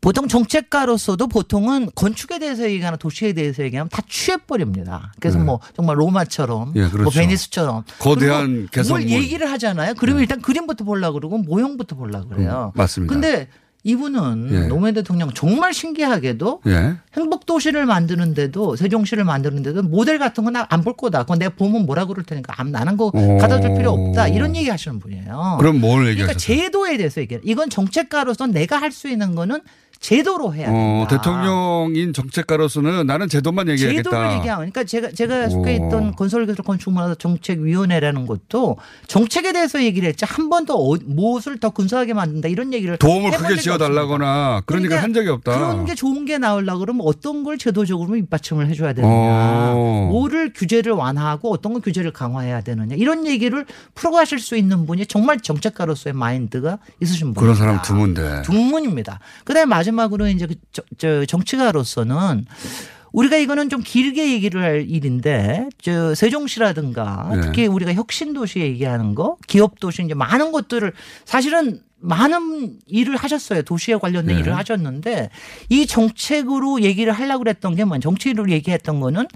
[0.00, 5.12] 보통 정책가로서도 보통은 건축에 대해서 얘기하나 도시에 대해서 얘기하면 다 취해버립니다.
[5.20, 5.44] 그래서 네.
[5.44, 7.02] 뭐 정말 로마처럼 예, 그렇죠.
[7.02, 9.06] 뭐 베니스처럼 거대한 그리고 개성문.
[9.06, 9.94] 뭘 얘기를 하잖아요.
[9.98, 12.72] 그러면 일단 그림부터 보려고 그러고 모형부터 보려고 그래요.
[12.74, 13.12] 음, 맞습니다.
[13.12, 13.48] 근데
[13.82, 14.60] 이분은 예.
[14.68, 16.96] 노무현 대통령 정말 신기하게도 예.
[17.16, 21.20] 행복 도시를 만드는데도 세종시를 만드는데도 모델 같은 건 안 볼 거다.
[21.22, 23.38] 그건 내가 보면 뭐라 그럴 테니까 안- 나는 거 오.
[23.38, 24.28] 갖다 줄 필요 없다.
[24.28, 25.56] 이런 얘기 하시는 분이에요.
[25.60, 26.38] 그럼 뭘 그러니까 얘기하셨어요?
[26.38, 27.40] 제도에 대해서 얘기해요.
[27.44, 29.60] 이건 정책가로서 내가 할 수 있는 거는
[30.00, 31.22] 제도로 해야 어, 된다.
[31.22, 34.02] 대통령인 정책가로서는 나는 제도만 얘기하겠다.
[34.02, 35.86] 제도를 얘기하고 그러니까 제가 제가 속해 오.
[35.86, 42.14] 있던 건설기술 건축문화 정책위원회라는 것도 정책에 대해서 얘기를 했지 한 번도 어, 무엇을 더 근사하게
[42.14, 45.52] 만든다 이런 얘기를 도움을 크게 지어달라거나 그런 얘기를 한 적이 없다.
[45.52, 49.12] 그런 게 좋은 게 나오려고 그러면 어떤 걸 제도적으로 밑받침을 해줘야 되느냐.
[49.12, 50.08] 어.
[50.10, 52.96] 뭐를 규제를 완화하고 어떤 걸 규제를 강화해야 되느냐.
[52.96, 57.40] 이런 얘기를 풀어가실 수 있는 분이 정말 정책가로서의 마인드가 있으신 분입니다.
[57.40, 58.42] 그런 사람 드문데.
[58.46, 59.20] 중문입니다.
[59.44, 62.46] 그다음에 마지막 으로 이제 그 저, 저 정치가로서는
[63.12, 67.40] 우리가 이거는 좀 길게 얘기를 할 일인데 저 세종시라든가 네.
[67.40, 70.92] 특히 우리가 혁신 도시 얘기하는 거 기업 도시 이제 많은 것들을
[71.24, 73.62] 사실은 많은 일을 하셨어요.
[73.62, 74.40] 도시에 관련된 네.
[74.40, 75.30] 일을 하셨는데
[75.68, 79.26] 이 정책으로 얘기를 하려고 그랬던 게뭐 정치로 얘기했던 거는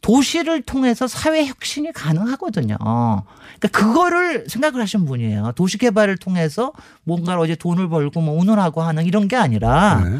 [0.00, 2.76] 도시를 통해서 사회 혁신이 가능하거든요.
[2.78, 5.52] 그러니까 그거를 생각을 하신 분이에요.
[5.56, 6.72] 도시 개발을 통해서
[7.04, 10.18] 뭔가 어제 돈을 벌고 뭐 운운하고 하는 이런 게 아니라 네.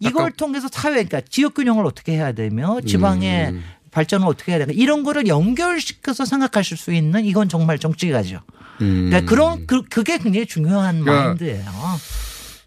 [0.00, 3.62] 이걸 통해서 사회, 그러니까 지역 균형을 어떻게 해야 되며 지방의 음.
[3.90, 8.40] 발전을 어떻게 해야 되나 이런 거를 연결시켜서 생각하실 수 있는 이건 정말 정치가죠.
[8.78, 11.04] 그러니까 그런 그, 그게 굉장히 중요한 음.
[11.04, 11.64] 그러니까 마인드예요.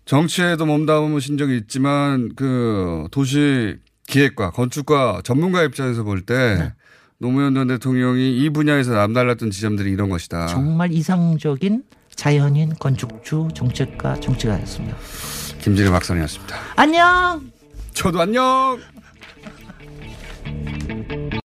[0.06, 6.74] 정치에도 몸담으신 적이 있지만 그 도시 기획과 건축과 전문가 입장에서 볼때 네.
[7.18, 10.48] 노무현 전 대통령이 이 분야에서 남달랐던 지점들이 이런 것이다.
[10.48, 11.84] 정말 이상적인
[12.16, 14.98] 자연인 건축주 정책가 정치가였습니다.
[15.62, 16.56] 김진애 박사님이었습니다.
[16.76, 17.52] 안녕.
[17.94, 18.80] 저도 안녕.